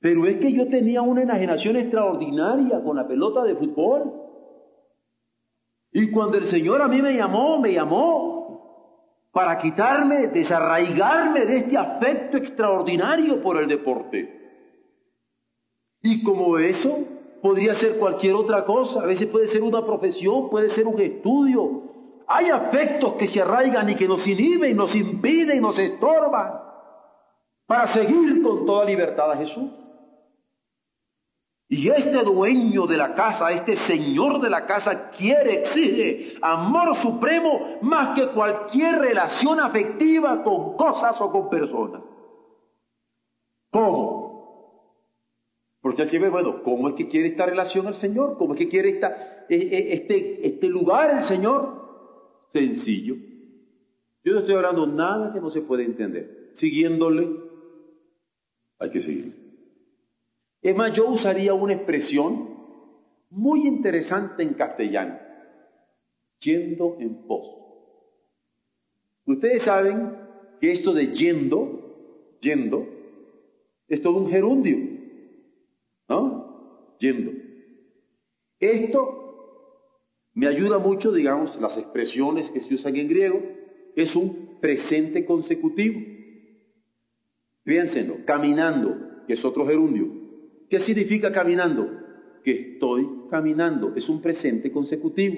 Pero 0.00 0.26
es 0.26 0.38
que 0.38 0.52
yo 0.52 0.68
tenía 0.68 1.02
una 1.02 1.22
enajenación 1.22 1.76
extraordinaria 1.76 2.82
con 2.82 2.96
la 2.96 3.06
pelota 3.06 3.44
de 3.44 3.54
fútbol. 3.54 4.12
Y 5.92 6.10
cuando 6.10 6.38
el 6.38 6.46
Señor 6.46 6.82
a 6.82 6.88
mí 6.88 7.00
me 7.00 7.14
llamó, 7.14 7.60
me 7.60 7.72
llamó 7.72 9.28
para 9.30 9.58
quitarme, 9.58 10.26
desarraigarme 10.26 11.46
de 11.46 11.58
este 11.58 11.76
afecto 11.76 12.36
extraordinario 12.36 13.40
por 13.40 13.58
el 13.58 13.68
deporte. 13.68 14.40
Y 16.02 16.22
como 16.22 16.58
eso, 16.58 16.98
podría 17.40 17.74
ser 17.74 17.98
cualquier 17.98 18.34
otra 18.34 18.64
cosa, 18.64 19.02
a 19.02 19.06
veces 19.06 19.28
puede 19.28 19.48
ser 19.48 19.62
una 19.62 19.84
profesión, 19.84 20.50
puede 20.50 20.70
ser 20.70 20.86
un 20.86 21.00
estudio. 21.00 21.91
Hay 22.26 22.50
afectos 22.50 23.14
que 23.14 23.26
se 23.28 23.42
arraigan 23.42 23.88
y 23.88 23.94
que 23.94 24.08
nos 24.08 24.26
inhiben, 24.26 24.76
nos 24.76 24.94
impiden, 24.94 25.60
nos 25.60 25.78
estorban 25.78 26.60
para 27.66 27.92
seguir 27.92 28.42
con 28.42 28.66
toda 28.66 28.84
libertad 28.84 29.32
a 29.32 29.36
Jesús. 29.36 29.70
Y 31.68 31.88
este 31.88 32.22
dueño 32.22 32.86
de 32.86 32.98
la 32.98 33.14
casa, 33.14 33.50
este 33.50 33.76
señor 33.76 34.42
de 34.42 34.50
la 34.50 34.66
casa 34.66 35.08
quiere, 35.08 35.60
exige 35.60 36.34
amor 36.42 36.96
supremo 36.98 37.78
más 37.80 38.14
que 38.14 38.28
cualquier 38.28 38.98
relación 38.98 39.58
afectiva 39.58 40.42
con 40.42 40.76
cosas 40.76 41.18
o 41.18 41.30
con 41.30 41.48
personas. 41.48 42.02
¿Cómo? 43.70 44.22
Porque 45.80 46.02
hay 46.02 46.08
que 46.08 46.18
ver, 46.18 46.30
bueno, 46.30 46.62
¿cómo 46.62 46.90
es 46.90 46.94
que 46.94 47.08
quiere 47.08 47.28
esta 47.28 47.46
relación 47.46 47.86
el 47.86 47.94
Señor? 47.94 48.36
¿Cómo 48.36 48.52
es 48.52 48.58
que 48.58 48.68
quiere 48.68 48.90
esta, 48.90 49.46
e, 49.48 49.56
e, 49.56 49.94
este, 49.94 50.46
este 50.46 50.68
lugar 50.68 51.10
el 51.10 51.22
Señor? 51.22 51.81
Sencillo. 52.52 53.16
Yo 54.24 54.34
no 54.34 54.40
estoy 54.40 54.54
hablando 54.54 54.86
nada 54.86 55.32
que 55.32 55.40
no 55.40 55.50
se 55.50 55.62
puede 55.62 55.84
entender. 55.84 56.50
Siguiéndole, 56.52 57.28
hay 58.78 58.90
que 58.90 59.00
seguir. 59.00 59.34
Es 60.60 60.76
más, 60.76 60.92
yo 60.92 61.08
usaría 61.08 61.54
una 61.54 61.72
expresión 61.72 62.50
muy 63.30 63.66
interesante 63.66 64.42
en 64.42 64.54
castellano, 64.54 65.18
yendo 66.38 66.96
en 67.00 67.26
pos. 67.26 67.48
Ustedes 69.26 69.62
saben 69.62 70.16
que 70.60 70.72
esto 70.72 70.92
de 70.92 71.08
yendo, 71.08 72.36
yendo, 72.40 72.86
es 73.88 74.00
todo 74.00 74.18
un 74.18 74.30
gerundio. 74.30 74.92
¿no? 76.08 76.94
Yendo. 76.98 77.32
Esto 78.60 79.21
me 80.34 80.46
ayuda 80.46 80.78
mucho, 80.78 81.12
digamos, 81.12 81.60
las 81.60 81.78
expresiones 81.78 82.50
que 82.50 82.60
se 82.60 82.74
usan 82.74 82.96
en 82.96 83.08
griego, 83.08 83.42
es 83.94 84.16
un 84.16 84.58
presente 84.60 85.24
consecutivo. 85.24 86.00
Piénsenlo, 87.64 88.24
caminando, 88.24 89.24
que 89.26 89.34
es 89.34 89.44
otro 89.44 89.66
gerundio. 89.66 90.08
¿Qué 90.68 90.78
significa 90.78 91.30
caminando? 91.32 91.88
Que 92.42 92.72
estoy 92.72 93.08
caminando, 93.30 93.92
es 93.94 94.08
un 94.08 94.20
presente 94.20 94.72
consecutivo. 94.72 95.36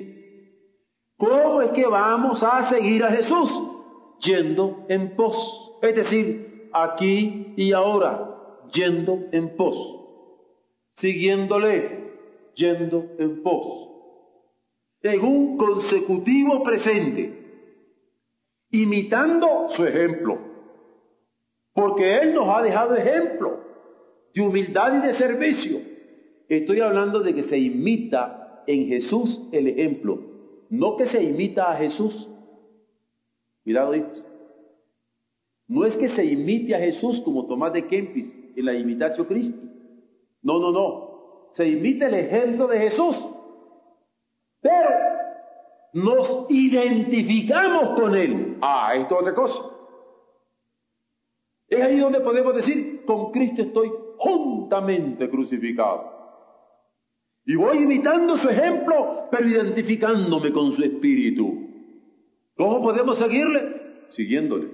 ¿Cómo 1.17 1.63
es 1.63 1.71
que 1.71 1.87
vamos 1.87 2.43
a 2.43 2.67
seguir 2.67 3.05
a 3.05 3.11
Jesús? 3.11 3.51
Yendo 4.21 4.87
en 4.89 5.17
pos, 5.17 5.79
es 5.83 5.95
decir, 5.95 6.69
aquí 6.73 7.53
y 7.57 7.73
ahora, 7.73 8.63
yendo 8.73 9.27
en 9.33 9.57
pos 9.57 10.01
siguiéndole, 10.97 12.13
yendo 12.55 13.11
en 13.19 13.43
pos, 13.43 13.91
en 15.05 15.25
un 15.25 15.57
consecutivo 15.57 16.63
presente, 16.63 17.33
imitando 18.71 19.69
su 19.69 19.85
ejemplo, 19.85 20.39
porque 21.73 22.17
Él 22.17 22.35
nos 22.35 22.49
ha 22.49 22.63
dejado 22.63 22.97
ejemplo 22.97 23.61
de 24.35 24.41
humildad 24.43 24.99
y 24.99 25.07
de 25.07 25.15
servicio. 25.15 25.81
Estoy 26.49 26.81
hablando 26.81 27.21
de 27.21 27.35
que 27.35 27.43
se 27.43 27.59
imita 27.59 28.65
en 28.67 28.87
Jesús 28.89 29.43
el 29.53 29.69
ejemplo, 29.69 30.19
no 30.71 30.97
que 30.97 31.05
se 31.05 31.23
imita 31.23 31.71
a 31.71 31.77
Jesús. 31.77 32.29
Cuidado, 33.63 33.95
hijos. 33.95 34.25
No 35.69 35.87
es 35.87 35.97
que 35.97 36.09
se 36.09 36.25
imite 36.25 36.75
a 36.75 36.79
Jesús 36.79 37.21
como 37.21 37.47
Tomás 37.47 37.73
de 37.73 37.87
Kempis 37.87 38.37
en 38.57 38.65
la 38.65 38.75
imitación 38.75 39.27
Cristo 39.27 39.59
no, 40.45 40.61
no, 40.61 40.71
no. 40.71 41.49
Se 41.53 41.67
imita 41.67 42.07
el 42.07 42.15
ejemplo 42.15 42.69
de 42.69 42.79
Jesús. 42.79 43.27
Pero 44.65 44.91
nos 45.93 46.47
identificamos 46.49 48.01
con 48.01 48.15
Él. 48.17 48.57
Ah, 48.63 48.95
esto 48.97 49.17
es 49.17 49.21
otra 49.21 49.35
cosa. 49.35 49.63
Es 51.69 51.83
ahí 51.83 51.99
donde 51.99 52.21
podemos 52.21 52.55
decir, 52.55 53.05
con 53.05 53.31
Cristo 53.31 53.61
estoy 53.61 53.93
juntamente 54.17 55.29
crucificado. 55.29 56.13
Y 57.45 57.57
voy 57.57 57.77
imitando 57.77 58.39
su 58.39 58.49
ejemplo, 58.49 59.29
pero 59.31 59.47
identificándome 59.47 60.51
con 60.51 60.73
su 60.73 60.83
espíritu. 60.83 61.69
¿Cómo 62.57 62.81
podemos 62.81 63.19
seguirle? 63.19 64.07
Siguiéndole, 64.09 64.71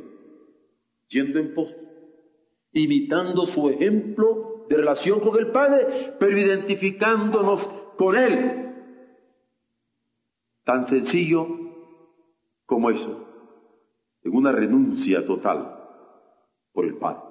yendo 1.09 1.41
en 1.41 1.53
pos, 1.53 1.75
imitando 2.73 3.45
su 3.45 3.71
ejemplo 3.71 4.67
de 4.69 4.77
relación 4.77 5.19
con 5.19 5.37
el 5.37 5.49
Padre, 5.49 6.15
pero 6.21 6.39
identificándonos 6.39 7.67
con 7.97 8.17
Él. 8.17 8.70
Tan 10.71 10.87
sencillo 10.87 11.49
como 12.65 12.93
eso, 12.93 13.27
en 14.23 14.37
una 14.37 14.53
renuncia 14.53 15.27
total 15.27 15.77
por 16.71 16.85
el 16.85 16.95
Padre. 16.95 17.23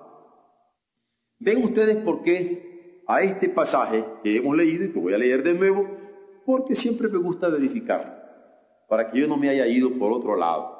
Ven 1.37 1.63
ustedes 1.63 2.03
por 2.03 2.21
qué 2.21 3.01
a 3.07 3.21
este 3.21 3.47
pasaje 3.47 4.03
que 4.21 4.35
hemos 4.35 4.57
leído 4.57 4.83
y 4.83 4.91
que 4.91 4.99
voy 4.99 5.13
a 5.13 5.17
leer 5.17 5.41
de 5.43 5.53
nuevo, 5.53 5.87
porque 6.45 6.75
siempre 6.75 7.07
me 7.07 7.17
gusta 7.17 7.47
verificar, 7.47 8.83
para 8.89 9.09
que 9.09 9.21
yo 9.21 9.27
no 9.29 9.37
me 9.37 9.47
haya 9.47 9.67
ido 9.67 9.97
por 9.97 10.11
otro 10.11 10.35
lado. 10.35 10.75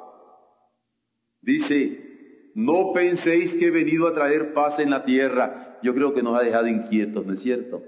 Dice, 1.40 2.50
no 2.54 2.92
penséis 2.92 3.56
que 3.56 3.68
he 3.68 3.70
venido 3.70 4.06
a 4.06 4.12
traer 4.12 4.52
paz 4.52 4.80
en 4.80 4.90
la 4.90 5.06
tierra. 5.06 5.78
Yo 5.82 5.94
creo 5.94 6.12
que 6.12 6.22
nos 6.22 6.38
ha 6.38 6.42
dejado 6.42 6.66
inquietos, 6.66 7.24
¿no 7.24 7.32
es 7.32 7.40
cierto? 7.40 7.82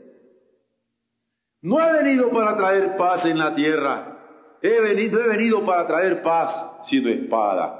No 1.61 1.79
he 1.79 1.93
venido 1.93 2.31
para 2.31 2.57
traer 2.57 2.97
paz 2.97 3.27
en 3.27 3.39
la 3.39 3.55
tierra. 3.55 4.12
He 4.63 4.81
venido, 4.81 5.21
he 5.21 5.29
venido 5.29 5.65
para 5.65 5.87
traer 5.87 6.23
paz 6.23 6.81
siendo 6.83 7.09
espada. 7.09 7.79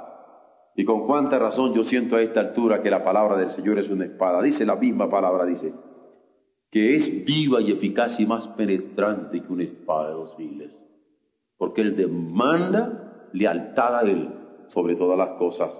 Y 0.75 0.85
con 0.85 1.05
cuánta 1.05 1.39
razón 1.39 1.73
yo 1.73 1.83
siento 1.83 2.15
a 2.15 2.21
esta 2.21 2.39
altura 2.39 2.81
que 2.81 2.89
la 2.89 3.03
palabra 3.03 3.37
del 3.37 3.49
Señor 3.49 3.79
es 3.79 3.89
una 3.89 4.05
espada. 4.05 4.41
Dice 4.41 4.65
la 4.65 4.75
misma 4.75 5.09
palabra, 5.09 5.45
dice, 5.45 5.73
que 6.69 6.95
es 6.95 7.23
viva 7.25 7.61
y 7.61 7.71
eficaz 7.71 8.19
y 8.19 8.25
más 8.25 8.47
penetrante 8.49 9.41
que 9.41 9.53
una 9.53 9.63
espada 9.63 10.09
de 10.09 10.13
dos 10.13 10.35
files. 10.35 10.75
Porque 11.57 11.81
Él 11.81 11.95
demanda 11.95 13.29
lealtad 13.33 13.97
a 13.97 14.01
Él 14.01 14.29
sobre 14.67 14.95
todas 14.95 15.17
las 15.17 15.29
cosas 15.37 15.79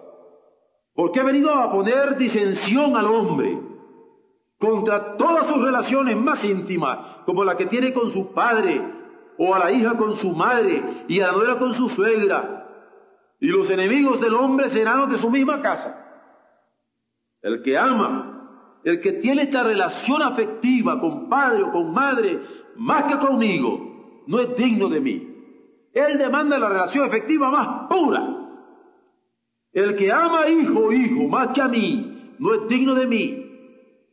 porque 0.96 1.20
ha 1.20 1.24
venido 1.24 1.52
a 1.52 1.72
poner 1.72 2.18
disensión 2.18 2.96
al 2.96 3.06
hombre 3.06 3.60
contra 4.60 5.18
todas 5.18 5.48
sus 5.48 5.62
relaciones 5.62 6.16
más 6.16 6.44
íntimas, 6.44 7.24
como 7.26 7.44
la 7.44 7.58
que 7.58 7.66
tiene 7.66 7.92
con 7.92 8.10
su 8.10 8.32
padre, 8.32 8.82
o 9.38 9.54
a 9.54 9.60
la 9.60 9.72
hija 9.72 9.98
con 9.98 10.16
su 10.16 10.36
madre, 10.36 11.06
y 11.08 11.20
a 11.20 11.28
la 11.28 11.34
nuera 11.34 11.58
con 11.58 11.74
su 11.74 11.90
suegra. 11.90 12.68
Y 13.40 13.48
los 13.48 13.70
enemigos 13.70 14.22
del 14.22 14.36
hombre 14.36 14.70
serán 14.70 15.00
los 15.00 15.12
de 15.12 15.18
su 15.18 15.30
misma 15.30 15.62
casa. 15.62 16.00
El 17.42 17.62
que 17.62 17.78
ama 17.78 18.34
el 18.84 19.00
que 19.00 19.14
tiene 19.14 19.44
esta 19.44 19.64
relación 19.64 20.22
afectiva 20.22 21.00
con 21.00 21.30
padre 21.30 21.64
o 21.64 21.72
con 21.72 21.94
madre 21.94 22.40
más 22.76 23.04
que 23.06 23.18
conmigo, 23.18 24.24
no 24.28 24.40
es 24.40 24.56
digno 24.58 24.90
de 24.90 25.00
mí. 25.00 25.30
Él 25.94 26.18
demanda 26.18 26.60
la 26.60 26.70
relación 26.70 27.06
afectiva 27.06 27.50
más 27.50 27.88
pura. 27.90 28.40
El 29.72 29.96
que 29.96 30.12
ama 30.12 30.48
hijo 30.50 30.80
o 30.80 30.92
hijo 30.92 31.28
más 31.28 31.50
que 31.50 31.62
a 31.62 31.68
mí, 31.68 32.36
no 32.40 32.54
es 32.54 32.68
digno 32.68 32.96
de 32.96 33.08
mí. 33.08 33.46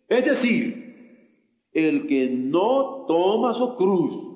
Es 0.09 0.25
decir, 0.25 1.69
el 1.73 2.07
que 2.07 2.29
no 2.31 3.07
toma 3.07 3.55
su 3.55 3.77
cruz 3.77 4.30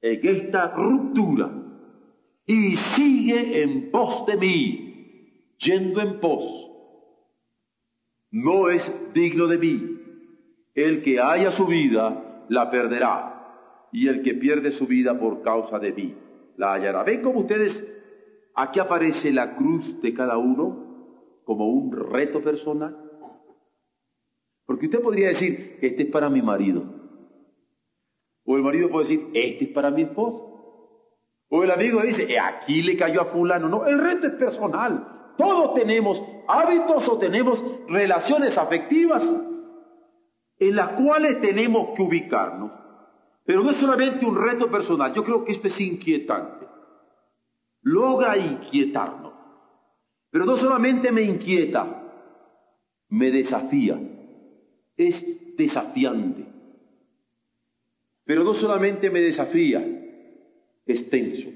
en 0.00 0.20
esta 0.26 0.74
ruptura 0.74 1.50
y 2.46 2.76
sigue 2.76 3.62
en 3.62 3.90
pos 3.90 4.24
de 4.26 4.36
mí, 4.36 5.54
yendo 5.58 6.00
en 6.00 6.20
pos, 6.20 6.70
no 8.30 8.68
es 8.68 8.92
digno 9.12 9.46
de 9.46 9.58
mí. 9.58 9.92
El 10.74 11.02
que 11.02 11.20
haya 11.20 11.50
su 11.50 11.66
vida, 11.66 12.44
la 12.48 12.70
perderá, 12.70 13.88
y 13.92 14.08
el 14.08 14.22
que 14.22 14.34
pierde 14.34 14.70
su 14.70 14.86
vida 14.86 15.18
por 15.18 15.42
causa 15.42 15.78
de 15.78 15.92
mí, 15.92 16.14
la 16.56 16.74
hallará. 16.74 17.02
¿Ven 17.02 17.22
cómo 17.22 17.40
ustedes, 17.40 17.82
aquí 18.54 18.78
aparece 18.78 19.32
la 19.32 19.56
cruz 19.56 20.00
de 20.02 20.12
cada 20.12 20.36
uno 20.36 21.40
como 21.44 21.66
un 21.66 21.92
reto 21.92 22.42
personal? 22.42 22.96
Porque 24.66 24.86
usted 24.86 25.00
podría 25.00 25.28
decir, 25.28 25.78
este 25.80 26.02
es 26.02 26.10
para 26.10 26.28
mi 26.28 26.42
marido. 26.42 26.84
O 28.46 28.56
el 28.56 28.62
marido 28.62 28.88
puede 28.88 29.08
decir, 29.08 29.30
este 29.34 29.64
es 29.64 29.70
para 29.70 29.90
mi 29.90 30.02
esposa. 30.02 30.44
O 31.48 31.62
el 31.62 31.70
amigo 31.70 32.00
dice, 32.02 32.24
eh, 32.32 32.38
aquí 32.38 32.82
le 32.82 32.96
cayó 32.96 33.20
a 33.22 33.26
fulano. 33.26 33.68
No, 33.68 33.84
el 33.86 33.98
reto 33.98 34.26
es 34.26 34.34
personal. 34.34 35.34
Todos 35.36 35.74
tenemos 35.74 36.22
hábitos 36.48 37.08
o 37.08 37.18
tenemos 37.18 37.62
relaciones 37.88 38.56
afectivas 38.56 39.34
en 40.58 40.76
las 40.76 40.90
cuales 40.90 41.40
tenemos 41.40 41.88
que 41.94 42.02
ubicarnos. 42.02 42.72
Pero 43.44 43.62
no 43.62 43.70
es 43.70 43.76
solamente 43.76 44.26
un 44.26 44.36
reto 44.36 44.70
personal, 44.70 45.12
yo 45.12 45.22
creo 45.22 45.44
que 45.44 45.52
esto 45.52 45.68
es 45.68 45.80
inquietante. 45.80 46.66
Logra 47.82 48.36
inquietarnos. 48.36 49.34
Pero 50.30 50.44
no 50.44 50.56
solamente 50.56 51.12
me 51.12 51.22
inquieta, 51.22 52.02
me 53.08 53.30
desafía 53.30 54.00
es 54.96 55.56
desafiante. 55.56 56.45
Pero 58.26 58.44
no 58.44 58.52
solamente 58.52 59.08
me 59.08 59.22
desafía, 59.22 59.82
es 60.84 61.08
tenso. 61.08 61.50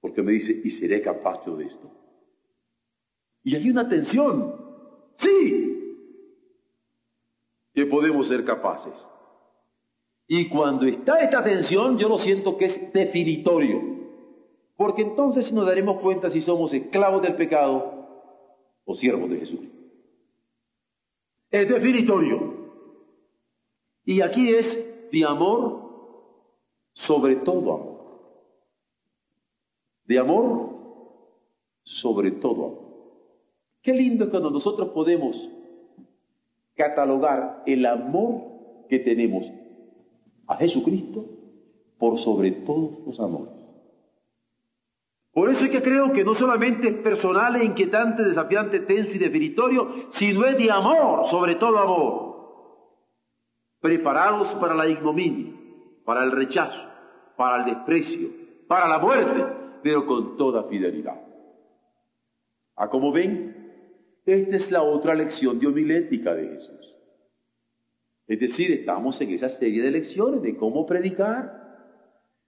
Porque 0.00 0.22
me 0.22 0.32
dice, 0.32 0.58
¿y 0.64 0.70
seré 0.70 1.02
capaz 1.02 1.44
yo 1.44 1.56
de 1.56 1.66
esto? 1.66 1.90
Y 3.42 3.54
hay 3.54 3.68
una 3.68 3.86
tensión. 3.86 4.64
Sí, 5.16 6.12
que 7.74 7.84
podemos 7.84 8.28
ser 8.28 8.44
capaces. 8.46 9.06
Y 10.26 10.48
cuando 10.48 10.86
está 10.86 11.18
esta 11.18 11.44
tensión, 11.44 11.98
yo 11.98 12.08
lo 12.08 12.16
siento 12.16 12.56
que 12.56 12.64
es 12.64 12.92
definitorio. 12.92 13.82
Porque 14.76 15.02
entonces 15.02 15.52
nos 15.52 15.66
daremos 15.66 16.00
cuenta 16.00 16.30
si 16.30 16.40
somos 16.40 16.72
esclavos 16.72 17.20
del 17.20 17.36
pecado 17.36 18.80
o 18.84 18.94
siervos 18.94 19.28
de 19.28 19.38
Jesús 19.38 19.60
es 21.50 21.68
definitorio. 21.68 22.45
Y 24.06 24.20
aquí 24.22 24.54
es 24.54 25.10
de 25.10 25.24
amor 25.24 25.82
sobre 26.92 27.36
todo 27.36 27.74
amor. 27.74 27.96
De 30.06 30.18
amor 30.18 30.70
sobre 31.82 32.30
todo 32.30 32.52
amor. 32.52 32.86
Qué 33.82 33.92
lindo 33.92 34.30
cuando 34.30 34.50
nosotros 34.50 34.90
podemos 34.90 35.50
catalogar 36.74 37.64
el 37.66 37.84
amor 37.84 38.86
que 38.88 39.00
tenemos 39.00 39.46
a 40.46 40.56
Jesucristo 40.56 41.24
por 41.98 42.18
sobre 42.18 42.52
todos 42.52 43.00
los 43.04 43.18
amores. 43.18 43.54
Por 45.32 45.50
eso 45.50 45.64
es 45.64 45.70
que 45.70 45.82
creo 45.82 46.12
que 46.12 46.24
no 46.24 46.34
solamente 46.34 46.88
es 46.88 46.94
personal 46.94 47.56
e 47.56 47.64
inquietante, 47.64 48.22
desafiante, 48.22 48.80
tenso 48.80 49.16
y 49.16 49.18
definitorio, 49.18 49.88
sino 50.10 50.44
es 50.46 50.56
de 50.56 50.70
amor, 50.70 51.26
sobre 51.26 51.56
todo 51.56 51.78
amor. 51.78 52.35
Preparados 53.86 54.54
para 54.56 54.74
la 54.74 54.88
ignominia, 54.88 55.52
para 56.04 56.24
el 56.24 56.32
rechazo, 56.32 56.88
para 57.36 57.58
el 57.58 57.74
desprecio, 57.74 58.28
para 58.66 58.88
la 58.88 58.98
muerte, 58.98 59.44
pero 59.82 60.06
con 60.06 60.36
toda 60.36 60.64
fidelidad. 60.64 61.20
¿A 62.74 62.84
ah, 62.84 62.88
como 62.88 63.12
ven? 63.12 63.54
Esta 64.24 64.56
es 64.56 64.70
la 64.70 64.82
otra 64.82 65.14
lección 65.14 65.64
homilética 65.64 66.34
de 66.34 66.48
Jesús. 66.48 66.94
Es 68.26 68.40
decir, 68.40 68.72
estamos 68.72 69.20
en 69.20 69.30
esa 69.30 69.48
serie 69.48 69.82
de 69.82 69.90
lecciones 69.92 70.42
de 70.42 70.56
cómo 70.56 70.84
predicar, 70.84 71.92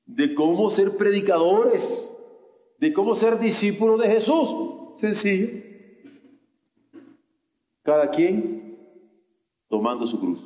de 0.06 0.34
cómo 0.34 0.70
ser 0.70 0.96
predicadores 0.96 2.12
de 2.78 2.92
cómo 2.92 3.14
ser 3.14 3.38
discípulo 3.38 3.96
de 3.96 4.08
Jesús. 4.08 4.48
Sencillo. 4.96 5.62
Cada 7.82 8.10
quien 8.10 8.76
tomando 9.68 10.06
su 10.06 10.18
cruz, 10.18 10.40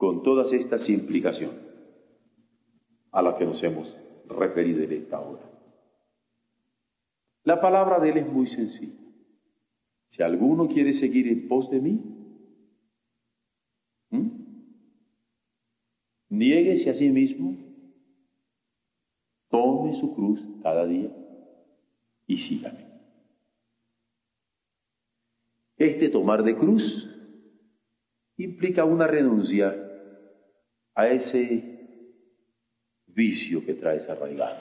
con 0.00 0.22
todas 0.22 0.54
estas 0.54 0.88
implicaciones 0.88 1.60
a 3.12 3.20
las 3.20 3.34
que 3.34 3.44
nos 3.44 3.62
hemos 3.62 3.94
referido 4.26 4.82
en 4.82 4.92
esta 4.92 5.20
hora. 5.20 5.42
La 7.44 7.60
palabra 7.60 8.00
de 8.00 8.08
Él 8.08 8.16
es 8.16 8.26
muy 8.26 8.46
sencilla. 8.46 8.98
Si 10.06 10.22
alguno 10.22 10.68
quiere 10.68 10.94
seguir 10.94 11.28
en 11.28 11.46
pos 11.46 11.70
de 11.70 11.80
mí, 11.82 12.00
niéguese 16.30 16.88
a 16.88 16.94
sí 16.94 17.10
mismo 17.10 17.58
Tome 19.50 19.92
su 19.94 20.14
cruz 20.14 20.40
cada 20.62 20.86
día 20.86 21.10
y 22.26 22.38
sígame. 22.38 22.86
Este 25.76 26.08
tomar 26.08 26.42
de 26.44 26.56
cruz 26.56 27.10
implica 28.36 28.84
una 28.84 29.06
renuncia 29.08 29.88
a 30.94 31.08
ese 31.08 31.78
vicio 33.06 33.64
que 33.64 33.74
traes 33.74 34.08
arraigado. 34.08 34.58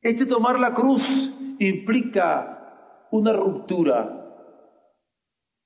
Este 0.00 0.26
tomar 0.26 0.58
la 0.58 0.74
cruz 0.74 1.32
implica 1.58 3.06
una 3.10 3.32
ruptura 3.32 4.20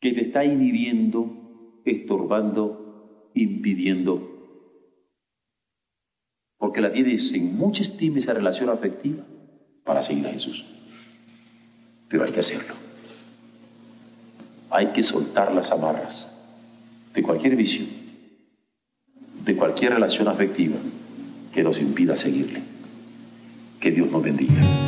que 0.01 0.13
te 0.13 0.27
está 0.27 0.45
inhibiendo, 0.45 1.83
estorbando, 1.85 3.31
impidiendo 3.35 4.39
porque 6.59 6.81
la 6.81 6.93
tienes 6.93 7.33
en 7.33 7.57
mucha 7.57 7.83
estima 7.83 8.19
esa 8.19 8.35
relación 8.35 8.69
afectiva 8.69 9.25
para 9.85 10.03
seguir 10.03 10.27
a 10.27 10.33
Jesús. 10.33 10.67
Pero 12.09 12.25
hay 12.25 12.33
que 12.33 12.41
hacerlo. 12.41 12.75
Hay 14.71 14.89
que 14.89 15.03
soltar 15.03 15.53
las 15.53 15.71
amarras 15.71 16.35
de 17.15 17.23
cualquier 17.23 17.57
visión, 17.57 17.87
de 19.49 19.57
cualquier 19.57 19.95
relación 19.95 20.29
afectiva 20.29 20.77
que 21.55 21.63
nos 21.63 21.81
impida 21.81 22.15
seguirle. 22.17 22.61
Que 23.81 23.91
Dios 23.91 24.11
nos 24.11 24.23
bendiga. 24.23 24.88